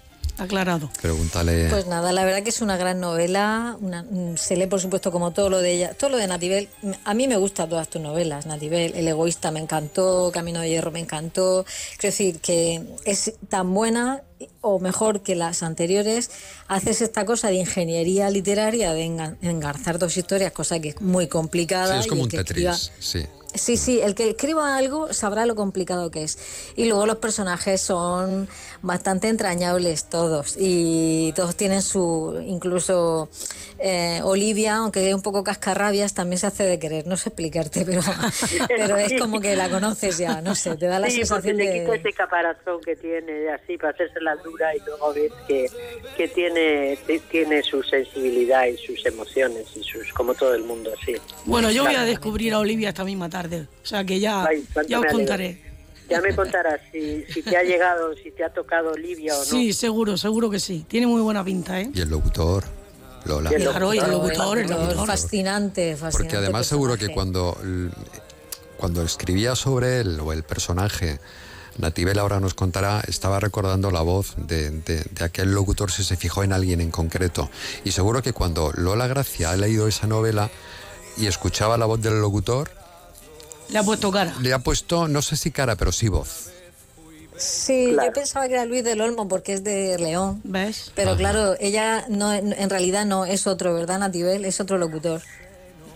[0.41, 0.91] Aclarado.
[1.01, 1.69] Pregúntale.
[1.69, 3.77] Pues nada, la verdad que es una gran novela.
[3.81, 5.95] una- mm, se lee, por supuesto, como todo lo de ella.
[5.95, 6.69] Todo lo de Natibel.
[7.05, 8.95] A mí me gustan todas tus novelas, Natibel.
[8.95, 11.65] El egoísta me encantó, Camino de Hierro me encantó.
[11.99, 14.23] Quiero decir que es tan buena
[14.63, 16.31] o mejor que las anteriores.
[16.69, 21.27] Haces esta cosa de ingeniería literaria, de enga- engarzar dos historias, cosa que es muy
[21.29, 21.95] complicada.
[21.95, 22.67] Sí, es y como el un que Tetris.
[22.67, 23.27] escriba- Sí.
[23.55, 26.73] Sí, sí, el que escriba algo sabrá lo complicado que es.
[26.77, 28.49] Y luego los personajes son
[28.83, 30.57] bastante entrañables todos.
[30.59, 32.43] Y todos tienen su.
[32.47, 33.29] Incluso
[33.79, 37.07] eh, Olivia, aunque es un poco cascarrabias, también se hace de querer.
[37.07, 38.03] No sé explicarte, pero,
[38.69, 40.41] pero es como que la conoces ya.
[40.41, 41.81] No sé, te da la sí, porque sensación le de.
[41.81, 45.67] quita ese caparazón que tiene así para hacerse la dura y luego ves que,
[46.17, 46.99] que tiene,
[47.31, 51.17] tiene su sensibilidad y sus emociones y sus como todo el mundo, sí.
[51.47, 53.40] Bueno, yo voy a descubrir a Olivia esta misma tarde.
[53.49, 55.71] O sea que ya, Ay, ya os contaré.
[56.09, 59.45] Ya me contarás si, si te ha llegado, si te ha tocado Olivia o no.
[59.45, 60.85] Sí, seguro, seguro que sí.
[60.89, 61.89] Tiene muy buena pinta, ¿eh?
[61.95, 62.65] Y el locutor,
[63.27, 63.51] Lola.
[63.53, 65.07] Y el locutor, el Locutor, locutor.
[65.07, 66.19] Fascinante, fascinante.
[66.19, 67.57] Porque además seguro que cuando,
[68.77, 71.21] cuando escribía sobre él o el personaje,
[71.79, 76.17] Natibel ahora nos contará, estaba recordando la voz de, de- de aquel locutor si se
[76.17, 77.49] fijó en alguien en concreto.
[77.85, 80.51] Y seguro que cuando Lola Gracia ha leído esa novela
[81.17, 82.69] y escuchaba la voz del locutor,
[83.73, 84.35] Le ha puesto cara.
[84.41, 86.51] le ha puesto, no sé si cara, pero sí voz.
[87.37, 90.41] Sí, yo pensaba que era Luis del Olmo porque es de León.
[90.45, 90.93] ¿Ves?
[90.95, 94.45] Pero claro, ella no, en realidad no es otro, ¿verdad, Natibel?
[94.45, 95.23] Es otro locutor.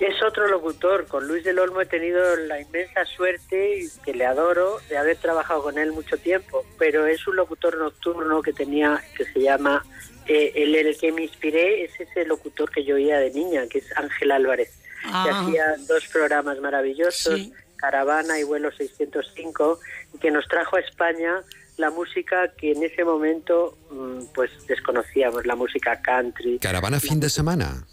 [0.01, 1.07] Es otro locutor.
[1.07, 5.19] Con Luis del Olmo he tenido la inmensa suerte, y que le adoro, de haber
[5.19, 6.65] trabajado con él mucho tiempo.
[6.79, 9.85] Pero es un locutor nocturno que tenía, que se llama,
[10.27, 13.79] eh, el, el que me inspiré es ese locutor que yo oía de niña, que
[13.79, 14.71] es Ángel Álvarez,
[15.03, 15.43] que Ah.
[15.47, 19.79] hacía dos programas maravillosos, Caravana y Vuelo 605,
[20.15, 21.43] y que nos trajo a España
[21.77, 26.59] la música que en ese momento mm, pues desconocíamos, la música country.
[26.61, 27.85] Caravana fin de semana.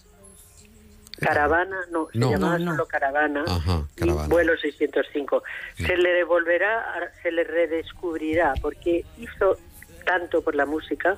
[1.19, 2.31] Caravana, no, se No.
[2.31, 2.71] llamaba No, no.
[2.71, 3.43] solo Caravana.
[3.47, 4.09] Ajá, y.
[4.27, 5.43] Vuelo 605.
[5.77, 9.57] Se le devolverá, se le redescubrirá, porque hizo
[10.05, 11.17] tanto por la música,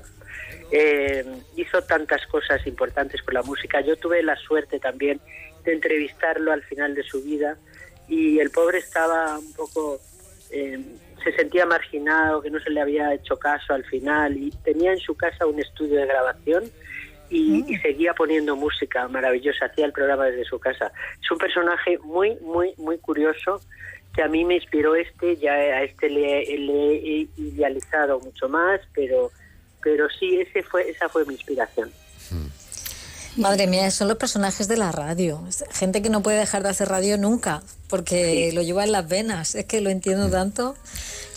[0.71, 1.25] eh,
[1.55, 3.79] hizo tantas cosas importantes por la música.
[3.81, 5.21] Yo tuve la suerte también
[5.63, 7.57] de entrevistarlo al final de su vida
[8.07, 9.99] y el pobre estaba un poco,
[10.51, 10.79] eh,
[11.23, 14.99] se sentía marginado, que no se le había hecho caso al final y tenía en
[14.99, 16.63] su casa un estudio de grabación
[17.29, 20.91] y, y seguía poniendo música maravillosa, hacía el programa desde su casa.
[21.21, 23.61] Es un personaje muy, muy, muy curioso
[24.13, 28.79] que a mí me inspiró este, ya a este le, le he idealizado mucho más,
[28.93, 29.31] pero
[29.83, 31.91] pero sí, ese fue, esa fue mi inspiración.
[33.35, 35.41] Madre mía, son los personajes de la radio.
[35.71, 39.55] Gente que no puede dejar de hacer radio nunca, porque lo lleva en las venas.
[39.55, 40.75] Es que lo entiendo tanto.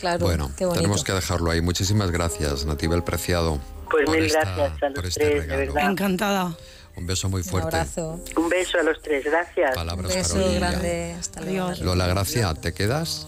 [0.00, 0.82] Claro, Bueno, qué bonito.
[0.82, 1.60] tenemos que dejarlo ahí.
[1.62, 3.58] Muchísimas gracias, Natibel Preciado.
[3.90, 5.90] Pues mil esta- gracias a los este tres, de verdad.
[5.90, 6.56] Encantada.
[6.96, 7.76] Un beso muy fuerte.
[8.36, 9.74] Un beso a los tres, gracias.
[9.74, 11.14] Palabras Un beso grande.
[11.18, 11.72] Hasta luego.
[11.82, 13.26] Lola Gracia, ¿te quedas?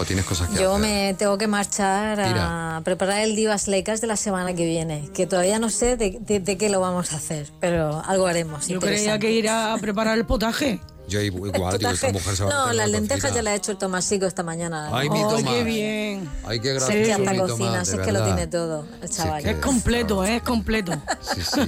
[0.00, 0.80] ¿O tienes cosas que Yo hacer?
[0.88, 2.80] me tengo que marchar a Tira.
[2.84, 6.40] preparar el Divas Leicas de la semana que viene, que todavía no sé de, de-
[6.40, 8.66] de qué lo vamos a hacer, pero algo haremos.
[8.68, 10.80] Yo creía que ir a preparar el potaje.
[11.06, 13.52] Yo igual, digo, esta mujer se va a No, en las la lentejas ya las
[13.52, 14.88] ha hecho el Tomasico esta mañana.
[14.92, 15.42] Ay, mi ¡Ay, Tomás.
[15.54, 16.30] qué bien!
[16.46, 19.42] Ay, qué Sí, gracioso, que hasta cocina, si es que lo tiene todo, el chaval.
[19.42, 20.36] que Es completo, ¿eh?
[20.36, 20.92] es completo.
[21.20, 21.60] Sí, sí.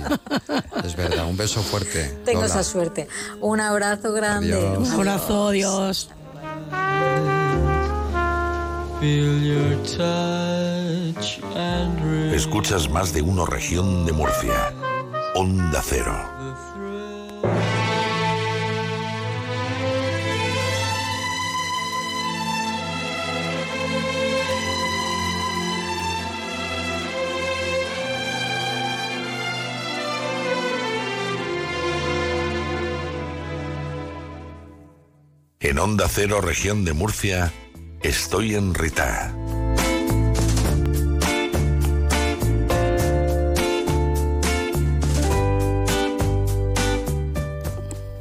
[0.85, 2.05] Es verdad, un beso fuerte.
[2.25, 2.53] Tengo Lola.
[2.55, 3.09] esa suerte.
[3.41, 4.55] Un abrazo grande.
[4.55, 4.79] Adiós.
[4.79, 6.09] Un abrazo, Dios.
[12.33, 14.73] Escuchas más de uno región de Murcia.
[15.35, 16.15] Onda Cero.
[35.59, 37.53] En Onda Cero, región de Murcia,
[38.03, 39.35] estoy en Rita.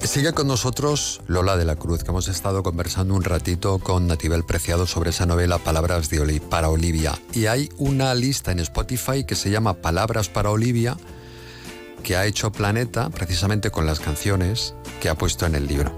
[0.01, 4.43] Sigue con nosotros Lola de la Cruz, que hemos estado conversando un ratito con Natibel
[4.43, 7.17] Preciado sobre esa novela Palabras de Oli- para Olivia.
[7.33, 10.97] Y hay una lista en Spotify que se llama Palabras para Olivia,
[12.03, 15.93] que ha hecho Planeta precisamente con las canciones que ha puesto en el libro.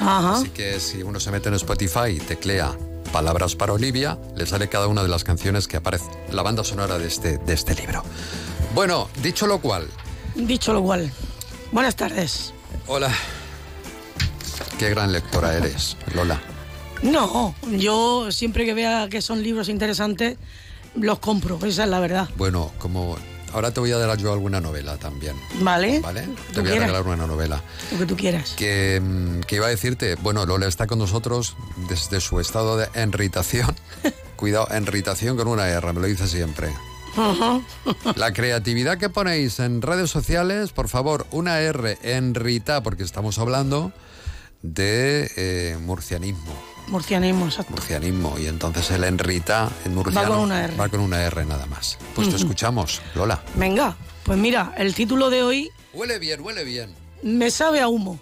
[0.00, 0.36] Ajá.
[0.36, 2.72] Así que si uno se mete en Spotify y teclea
[3.16, 6.98] Palabras para Olivia, le sale cada una de las canciones que aparece, la banda sonora
[6.98, 8.02] de este, de este libro.
[8.74, 9.88] Bueno, dicho lo cual,
[10.34, 11.10] Dicho lo cual,
[11.72, 12.52] buenas tardes.
[12.86, 13.10] hola.
[14.78, 16.38] Qué gran lectora eres, Lola.
[17.02, 20.36] No, yo siempre que vea que son libros interesantes,
[20.94, 22.28] los compro, esa es la verdad.
[22.36, 23.16] Bueno, como
[23.52, 25.36] ahora te voy a dar yo alguna novela también.
[25.60, 26.00] ¿Vale?
[26.00, 26.22] ¿Vale?
[26.22, 27.62] Tú Te voy a regalar una novela.
[27.92, 28.54] Lo que tú quieras.
[28.56, 31.56] Que, mm, que iba a decirte, bueno, Lola está con nosotros
[31.88, 33.74] desde su estado de enritación.
[34.36, 36.70] Cuidado, enritación con una R, me lo dice siempre.
[38.14, 43.92] La creatividad que ponéis en redes sociales, por favor, una R, enrita, porque estamos hablando
[44.62, 46.75] de eh, murcianismo.
[46.88, 47.72] Murcianismo, exacto.
[47.72, 48.38] Murcianismo.
[48.38, 50.76] Y entonces el enrita en murciano con una R.
[50.76, 51.98] va con una R nada más.
[52.14, 53.42] Pues te escuchamos, Lola.
[53.56, 56.94] Venga, pues mira, el título de hoy Huele bien, huele bien.
[57.22, 58.20] me sabe a humo.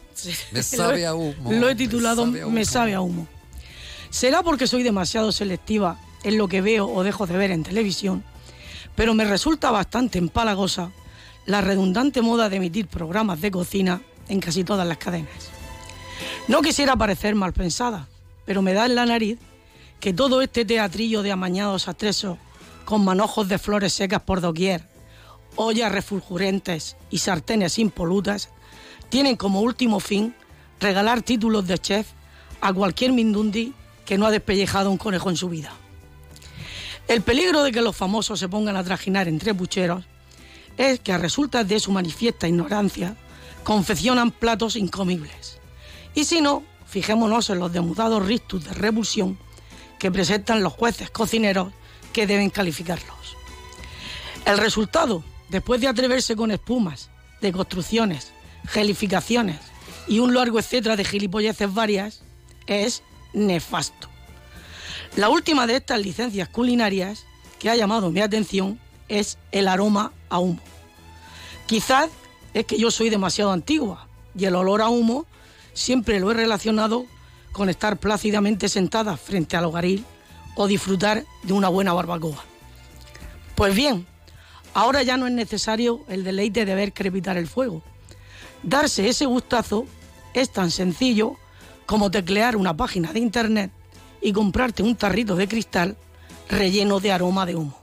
[0.53, 1.53] Me sabe a humo.
[1.53, 2.65] Lo he titulado Me sabe a Me humo.
[2.65, 3.29] sabe a humo.
[4.11, 8.25] ¿Será porque soy demasiado selectiva en lo que veo o dejo de ver en televisión?
[8.95, 10.91] Pero me resulta bastante empalagosa
[11.47, 15.29] la redundante moda de emitir programas de cocina en casi todas las cadenas.
[16.49, 18.07] No quisiera parecer mal pensada,
[18.45, 19.39] pero me da en la nariz
[20.01, 22.39] que todo este teatrillo de amañados atresos
[22.85, 24.89] con manojos de flores secas por doquier,
[25.57, 28.51] ollas refulgentes y sartenes impolutas
[29.09, 30.35] tienen como último fin
[30.81, 32.09] regalar títulos de chef
[32.61, 33.73] a cualquier mindundi
[34.05, 35.73] que no ha despellejado un conejo en su vida.
[37.09, 40.05] El peligro de que los famosos se pongan a trajinar entre pucheros
[40.77, 43.17] es que a resultas de su manifiesta ignorancia
[43.63, 45.59] confeccionan platos incomibles.
[46.15, 46.63] Y si no,
[46.95, 49.37] fijémonos en los demudados rictus de revulsión
[49.99, 51.73] que presentan los jueces cocineros
[52.13, 53.37] que deben calificarlos.
[54.45, 57.11] El resultado, después de atreverse con espumas,
[57.41, 58.31] deconstrucciones,
[58.69, 59.59] gelificaciones
[60.07, 62.23] y un largo etcétera de gilipolleces varias,
[62.69, 63.03] es
[63.33, 64.09] nefasto.
[65.17, 67.25] La última de estas licencias culinarias
[67.59, 70.61] que ha llamado mi atención es el aroma a humo.
[71.67, 72.09] Quizás
[72.53, 74.07] es que yo soy demasiado antigua
[74.39, 75.27] y el olor a humo
[75.75, 77.07] siempre lo he relacionado
[77.53, 80.05] con estar plácidamente sentada frente al hogaril
[80.57, 82.43] o disfrutar de una buena barbacoa.
[83.55, 84.07] Pues bien,
[84.73, 87.83] ahora ya no es necesario el deleite de ver crepitar el fuego.
[88.63, 89.87] Darse ese gustazo
[90.33, 91.37] Es tan sencillo
[91.87, 93.71] como teclear una página de internet
[94.21, 95.97] y comprarte un tarrito de cristal
[96.49, 97.79] relleno de aroma de humo.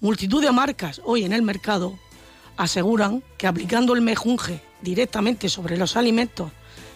[0.00, 1.98] Multitud de marcas hoy en el mercado
[2.56, 6.52] aseguran que aplicando el mejunje directamente sobre los alimentos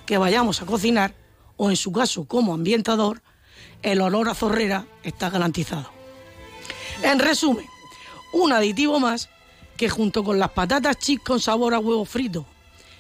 [0.07, 1.15] que vayamos a cocinar,
[1.57, 3.23] o en su caso como ambientador,
[3.83, 5.91] el olor a zorrera está garantizado.
[7.03, 7.67] En resumen,
[8.33, 9.29] un aditivo más
[9.77, 12.47] que junto con las patatas chips con sabor a huevo frito,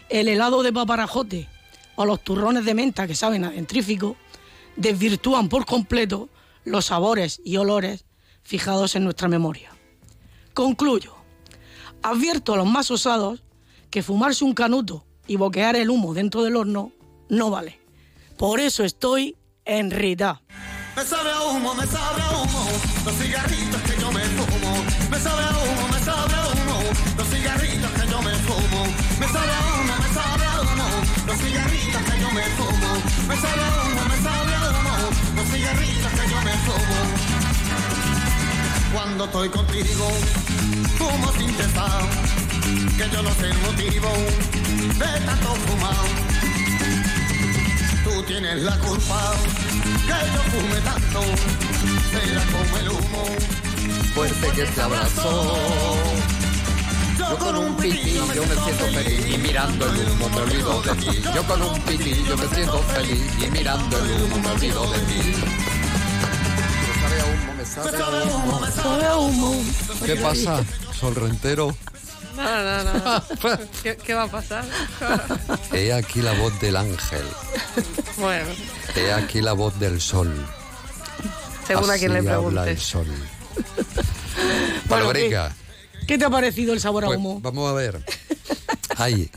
[0.08, 1.48] el helado de paparajote
[1.96, 4.16] o los turrones de menta que saben a dentrífico,
[4.76, 6.28] desvirtúan por completo
[6.64, 8.04] los sabores y olores
[8.42, 9.70] fijados en nuestra memoria.
[10.52, 11.14] Concluyo.
[12.02, 13.42] Advierto a los más osados
[13.90, 16.92] que fumarse un canuto y boquear el humo dentro del horno
[17.28, 17.80] no vale.
[18.36, 20.40] Por eso estoy en Rita.
[20.96, 22.68] Me sabe a humo, me sabe a humo,
[23.04, 24.84] los cigarritos que yo me fumo.
[25.10, 26.82] Me sabe a humo, me sabe a humo,
[27.18, 28.86] los cigarritos que yo me fumo.
[29.20, 30.88] Me sabe a humo, me sabe a humo,
[31.26, 32.90] los cigarritos que yo me fumo.
[33.28, 34.96] Me sabe a humo, me sabe a humo,
[35.36, 36.98] los cigarritos que yo me fumo.
[38.94, 40.08] Cuando estoy contigo,
[40.96, 42.02] fumo sin cesar,
[42.96, 44.08] que yo no sé el motivo
[44.98, 46.55] de tanto fumar.
[48.16, 49.34] Tú tienes la culpa
[50.06, 51.20] que yo fume tanto,
[52.10, 53.26] será como el humo
[54.14, 55.54] Fuerte que te abrazó.
[57.18, 61.22] Yo con un pitillo me siento feliz y mirando el humo me olvido de ti.
[61.34, 65.34] Yo con un pitillo me siento feliz y mirando el humo me olvido de ti.
[67.56, 69.62] Me sabe a humo, me sabe a humo.
[70.06, 70.64] ¿Qué pasa,
[70.98, 71.76] Sol Rentero?
[72.36, 73.22] No, no, no.
[73.82, 74.64] ¿Qué, qué va a pasar?
[75.72, 77.24] He aquí la voz del ángel.
[78.18, 78.50] Bueno,
[78.94, 80.32] He aquí la voz del sol.
[81.66, 83.06] según a quien le habla el sol.
[84.88, 85.10] Bueno.
[86.06, 87.40] ¿Qué te ha parecido el sabor a Pues, humo?
[87.40, 88.04] vamos a ver.
[88.96, 89.30] Hay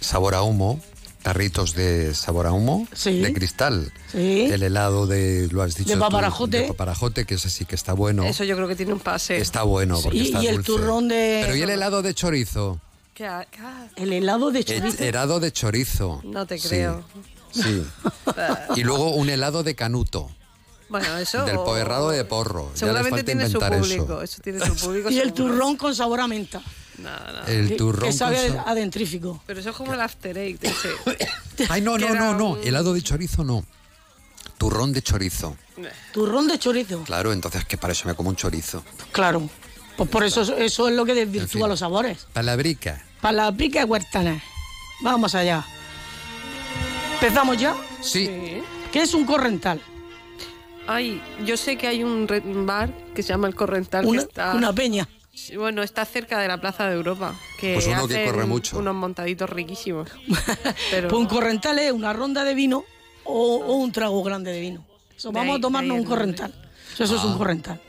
[0.00, 0.80] sabor a humo,
[1.22, 3.20] tarritos de sabor a humo, Sí.
[3.20, 3.92] de cristal.
[4.10, 4.48] Sí.
[4.50, 6.58] El helado de, lo has dicho De tú, paparajote.
[6.62, 8.24] de paparajote, que ese sí que está bueno.
[8.24, 9.36] Eso yo creo que tiene un pase.
[9.38, 12.80] Está bueno porque Y- está y el turrón de- Pero ¿y el helado de chorizo?
[13.14, 13.28] ¿Qué
[13.96, 15.04] El helado de El chorizo.
[15.04, 16.20] helado de chorizo.
[16.24, 17.02] No te creo.
[17.52, 17.82] Sí.
[18.76, 20.30] y luego un helado de canuto.
[20.88, 21.44] Bueno, eso.
[21.44, 22.64] Del poerrado de porro.
[22.64, 24.22] Ya les Seguramente falta tiene su público.
[24.22, 24.22] eso.
[24.22, 24.42] Eso.
[24.42, 25.10] tiene su público.
[25.10, 26.60] Y el turrón con sabor a menta.
[27.02, 27.46] No, no.
[27.46, 29.42] El turrón Que sabe con a dentrífico.
[29.46, 30.90] Pero eso es como el after eight ese.
[31.68, 32.56] Ay, no, no, no, no.
[32.58, 33.64] Helado de chorizo no.
[34.58, 35.56] Turrón de chorizo.
[36.12, 37.02] Turrón de chorizo.
[37.04, 38.84] Claro, entonces que para eso me como un chorizo.
[39.12, 39.48] Claro.
[39.96, 41.68] Pues por eso eso es lo que desvirtúa En fin.
[41.68, 42.26] los sabores.
[42.32, 43.02] Palabrica.
[43.20, 44.42] Para la pica huertana.
[45.02, 45.64] Vamos allá.
[47.14, 47.74] ¿Empezamos ya?
[48.02, 48.28] Sí.
[48.92, 49.80] ¿Qué es un corrental?
[50.86, 54.22] Ay, yo sé que hay un re- un bar que se llama El Corrental Una,
[54.22, 54.54] que está.
[54.54, 55.06] una peña.
[55.46, 57.34] Sí, Bueno, está cerca de la Plaza de Europa.
[57.58, 58.78] Que Pues uno que corre mucho.
[58.78, 60.08] Unos montaditos riquísimos.
[60.90, 62.84] Pero Pues un corrental es una ronda de vino
[63.24, 64.84] o, o un trago grande de vino.
[65.22, 66.52] De vamos ahí- a tomarnos un corrental.
[66.94, 67.38] Eso, eso es un Ah.
[67.38, 67.80] corrental.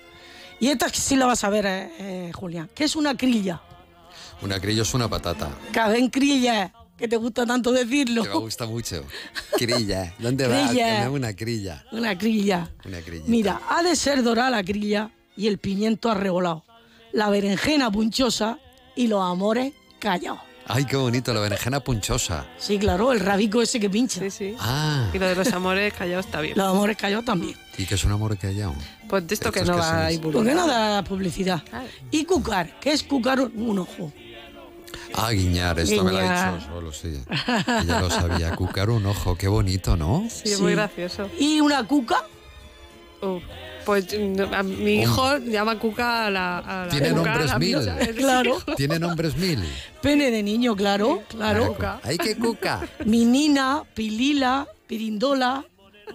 [0.59, 2.69] Y esta sí la vas a ver, eh, eh, Julián.
[2.75, 3.61] ¿Qué es una crilla?
[4.41, 5.49] Una crillo es una patata.
[5.71, 8.23] Caben crilla, que te gusta tanto decirlo.
[8.23, 9.03] Que me gusta mucho.
[9.57, 10.13] Crilla.
[10.19, 10.69] ¿Dónde vas?
[10.69, 11.03] Crilla.
[11.03, 11.85] Que una crilla.
[11.91, 12.69] Una crilla.
[12.85, 13.23] Una crilla.
[13.27, 16.63] Mira, ha de ser dorada la crilla y el pimiento arrebolado,
[17.13, 18.59] la berenjena punchosa
[18.95, 20.39] y los amores callados.
[20.67, 22.45] Ay, qué bonito, la berenjena punchosa.
[22.57, 24.19] Sí, claro, el rabico ese que pincha.
[24.21, 24.55] Sí, sí.
[24.59, 25.09] Ah.
[25.11, 26.57] Y lo de los amores callados está bien.
[26.57, 27.57] Los amores callados también.
[27.77, 28.73] ¿Y qué es un amor callado?
[29.09, 31.03] Pues de esto Estos que no que va son- a ir ¿Por qué no da
[31.03, 31.61] publicidad?
[32.11, 34.13] Y cucar, ¿qué es cucar un ojo?
[35.13, 36.21] Ah, guiñar, esto me lo ha
[36.55, 37.21] dicho solo, sí.
[37.27, 38.55] Que ya lo sabía.
[38.55, 40.25] Cucar un ojo, qué bonito, ¿no?
[40.29, 41.29] Sí, es muy gracioso.
[41.37, 42.23] ¿Y una cuca?
[43.21, 43.43] Uf,
[43.85, 44.07] pues
[44.53, 46.57] a mi hijo llama Cuca a la.
[46.59, 48.15] A la Tiene Cuca, nombres a la mil.
[48.15, 48.57] Claro.
[48.77, 49.59] Tiene nombres mil.
[50.01, 51.75] Pene de niño, claro, claro.
[52.03, 52.81] Ay, qué cuca.
[53.05, 55.65] Minina, pilila, pirindola,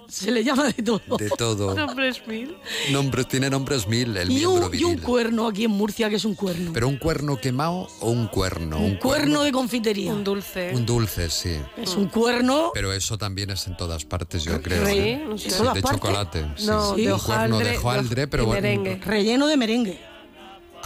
[0.08, 1.16] se le llama de todo.
[1.18, 1.74] De todo.
[1.74, 2.56] Nombres mil.
[2.92, 6.16] Nombres, tiene nombres mil, el Y miembro un, y un cuerno aquí en Murcia, que
[6.16, 6.70] es un cuerno.
[6.72, 8.78] ¿Pero un cuerno quemado o un cuerno?
[8.78, 10.12] un cuerno de confitería.
[10.12, 10.72] Un dulce.
[10.74, 11.56] Un dulce, sí.
[11.76, 12.70] Es un cuerno.
[12.74, 14.86] Pero eso también es en todas partes, yo creo.
[14.86, 15.24] Sí, ¿eh?
[15.28, 15.50] no sé.
[15.50, 16.46] Sí, ¿En todas de chocolate.
[16.64, 17.02] No, Sí.
[17.06, 17.78] de Un cuerno de hojaldre.
[17.78, 18.62] hojaldre, pero bueno.
[18.62, 18.96] merengue.
[19.04, 20.15] Relleno de merengue.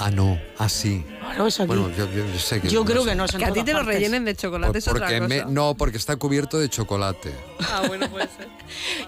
[0.02, 1.04] Ah, no, así.
[1.20, 1.66] Claro, es aquí.
[1.66, 2.68] Bueno, yo, yo- yo sé que.
[2.70, 3.94] Yo creo que no es en Que a ti todas te lo partes.
[3.96, 5.28] rellenen de chocolate Por- es otra porque cosa.
[5.28, 7.34] me- no, porque está cubierto de chocolate.
[7.60, 8.48] Ah, bueno, puede ser.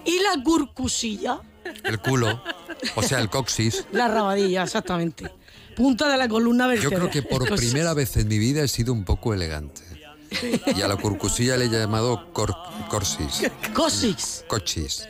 [0.05, 1.41] Y la curcusilla,
[1.85, 2.43] El culo.
[2.97, 3.87] O sea, el coxis.
[3.93, 5.31] la rabadilla, exactamente.
[5.75, 7.09] Punta de la columna Yo vertebral.
[7.09, 7.59] creo que por Cosas.
[7.61, 9.81] primera vez en mi vida he sido un poco elegante.
[10.77, 12.55] Y a la curcusilla le he llamado cor-
[12.91, 13.51] corsis.
[13.75, 14.45] Cosis.
[14.47, 15.09] Cochis.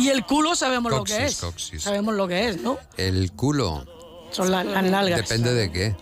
[0.00, 1.36] Y el culo sabemos lo que es.
[1.36, 1.82] coxis.
[1.82, 2.78] Sabemos lo que es, ¿no?
[2.96, 3.84] El culo.
[4.30, 5.20] Son la- las nalgas.
[5.28, 5.96] Depende de qué.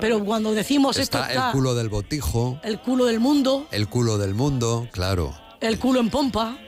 [0.00, 3.88] pero cuando decimos esto Está está el culo del botijo, el culo del mundo, el
[3.88, 5.34] culo del mundo, claro.
[5.60, 6.58] el culo en pompa.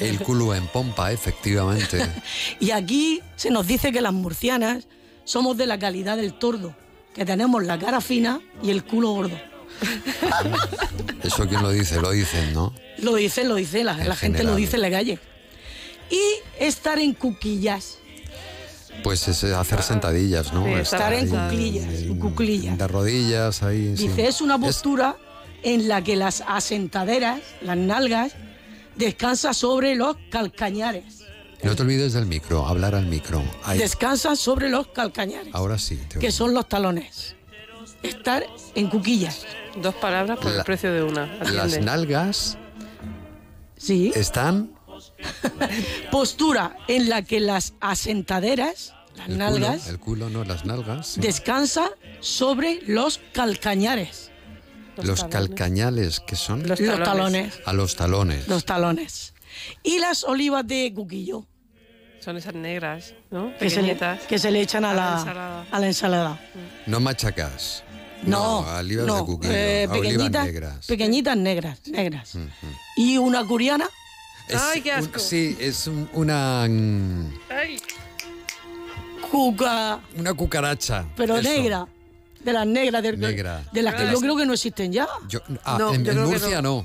[0.00, 2.06] El culo en pompa, efectivamente.
[2.60, 4.86] Y aquí se nos dice que las murcianas
[5.24, 6.74] somos de la calidad del tordo,
[7.14, 9.38] que tenemos la cara fina y el culo gordo.
[11.22, 12.74] Eso quién lo dice, lo dicen, ¿no?
[12.98, 15.18] Lo dice, lo dice, la, la gente lo dice en la calle.
[16.12, 16.20] Y
[16.62, 17.98] estar en cuquillas.
[19.02, 20.64] Pues es hacer sentadillas, ¿no?
[20.66, 22.78] Sí, estar en cuclillas, en cuclillas.
[22.78, 23.96] De rodillas, ahí.
[23.96, 24.06] sí.
[24.08, 25.16] Dice, es una postura
[25.62, 28.34] en la que las asentaderas, las nalgas,
[28.96, 31.20] descansan sobre los calcañares.
[31.62, 33.42] No te olvides del micro, hablar al micro.
[33.64, 33.78] Ahí.
[33.78, 35.96] Descansan sobre los calcañares, Ahora sí.
[36.08, 37.34] te que son los talones.
[38.02, 38.44] Estar
[38.74, 39.46] en cuquillas.
[39.80, 41.26] Dos palabras por La- el precio de una.
[41.50, 42.58] Las nalgas
[43.78, 44.12] Sí.
[44.14, 44.71] están.
[46.10, 51.06] Postura en la que las asentaderas, las El nalgas, culo, el culo, no, las nalgas.
[51.08, 51.20] sí.
[51.20, 51.88] descansan
[52.20, 54.30] sobre los calcañares.
[55.02, 56.68] Los calcañales, que son?
[56.68, 57.04] Los talones.
[57.04, 57.54] talones.
[57.64, 58.48] A los talones.
[58.48, 59.32] Los talones.
[59.82, 61.46] Y las olivas de cuquillo,
[62.20, 63.52] Son esas negras, ¿no?
[63.58, 64.20] que se, le, Pequeñitas.
[64.26, 66.40] que se le echan a A la a la ensalada.
[66.86, 67.82] No machacas.
[68.24, 69.52] No, olivas no, de cuquillo.
[69.52, 70.86] eh, a olivas pequeñitas, negras.
[70.86, 72.34] pequeñitas negras, negras.
[72.36, 72.46] Ujú.
[72.96, 73.88] Y una curiana,
[74.48, 75.18] Es Ay, qué un- asco.
[75.18, 76.66] sí, es un- una.
[76.68, 77.80] mm, Ay,
[79.30, 81.04] cuca, Una cucaracha.
[81.16, 81.48] pero eso.
[81.48, 81.86] negra.
[82.40, 83.62] De las negras, de, Negra.
[83.72, 85.06] de las que yo creo que no existen ya.
[85.28, 86.84] Yo- ah, No, en, yo en creo que Murcia no.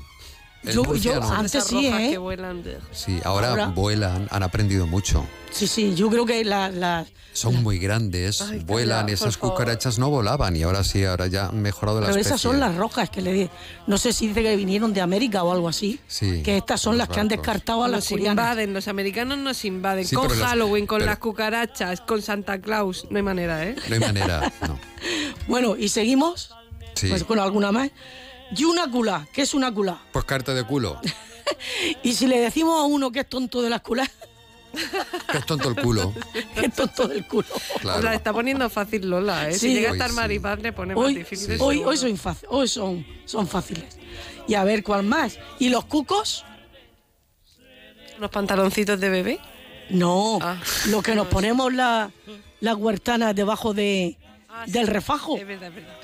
[0.64, 2.08] Yo- yo antes sí, ¿eh?
[2.10, 5.24] que vuelan de- Sí, ahora, Ahora- vuelan, han aprendido mucho.
[5.50, 6.74] Sí, sí, yo creo que las...
[6.74, 9.02] las- Son muy grandes, Ay, vuelan.
[9.02, 9.54] calla, Esas por favor.
[9.56, 12.30] cucarachas no volaban y ahora sí, ahora ya han mejorado la pero especie.
[12.34, 13.50] esas son las rojas que le di.
[13.86, 16.00] No sé si dice que vinieron de América o algo así.
[16.08, 18.32] Sí, que estas son las que han descartado a las Nos curianas.
[18.44, 20.04] invaden, los americanos nos invaden.
[20.04, 23.06] Sí, con pero las- Halloween, con pero- las cucarachas, con Santa Claus.
[23.10, 23.76] No hay manera, ¿eh?
[23.88, 24.78] No hay manera, no.
[25.46, 26.50] Bueno, y seguimos
[26.94, 27.08] Sí.
[27.08, 27.90] pues con alguna más.
[28.56, 29.98] Y una culá, ¿qué es una culá?
[30.12, 31.00] Pues carta de culo.
[32.02, 34.10] Y si le decimos a uno que es tonto de las culás,
[35.32, 36.12] Que es tonto el culo.
[36.54, 37.46] que es tonto del culo.
[37.80, 37.98] Claro.
[37.98, 39.54] O sea, está poniendo fácil Lola, ¿eh?
[39.54, 39.60] Sí.
[39.60, 40.16] si llega a estar sí.
[40.16, 41.56] Maripaz, le pone más Hoy, difícil.
[41.58, 43.96] hoy, hoy, son, fácil- hoy son, son fáciles.
[44.46, 45.38] Y a ver cuál más.
[45.58, 46.44] ¿Y los cucos?
[48.20, 49.40] ¿Los pantaloncitos de bebé?
[49.90, 50.58] No, Ah.
[50.88, 52.10] lo que nos ponemos la-
[52.60, 54.18] las huertanas debajo de,
[54.66, 55.36] del refajo.
[55.36, 55.94] Es verdad, es verdad.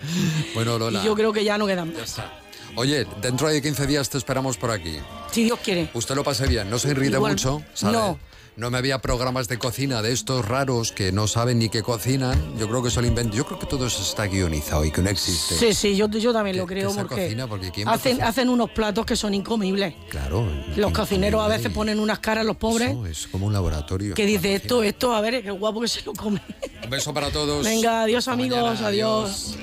[0.55, 1.01] Bueno, Lola.
[1.02, 2.09] Y yo creo que ya no quedan Ya más.
[2.10, 2.31] está.
[2.76, 4.98] Oye, dentro de 15 días te esperamos por aquí.
[5.31, 5.89] Si Dios quiere.
[5.94, 7.93] Usted lo pase bien, no se irrite Igual- mucho, ¿sabe?
[7.93, 8.18] no.
[8.56, 12.56] No me había programas de cocina de estos raros que no saben ni qué cocinan.
[12.56, 13.36] Yo creo que son inventos.
[13.36, 15.56] Yo creo que todo eso está guionizado y que no existe.
[15.56, 18.48] Sí, sí, yo, yo también lo creo porque, cocina, porque ¿quién va a hacen, hacen
[18.48, 19.94] unos platos que son incomibles.
[20.09, 20.47] Claro.
[20.76, 24.14] Los cocineros a veces ponen unas caras los pobres Eso es como un laboratorio.
[24.14, 26.40] que dice esto, esto, a ver, qué guapo que se lo come.
[26.85, 27.64] Un beso para todos.
[27.64, 29.56] Venga, adiós Hasta amigos, mañana, adiós.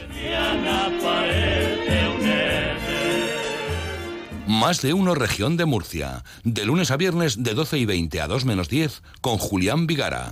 [4.51, 6.25] Más de uno región de Murcia.
[6.43, 10.29] De lunes a viernes de 12 y 20 a 2 menos 10 con Julián Vigara.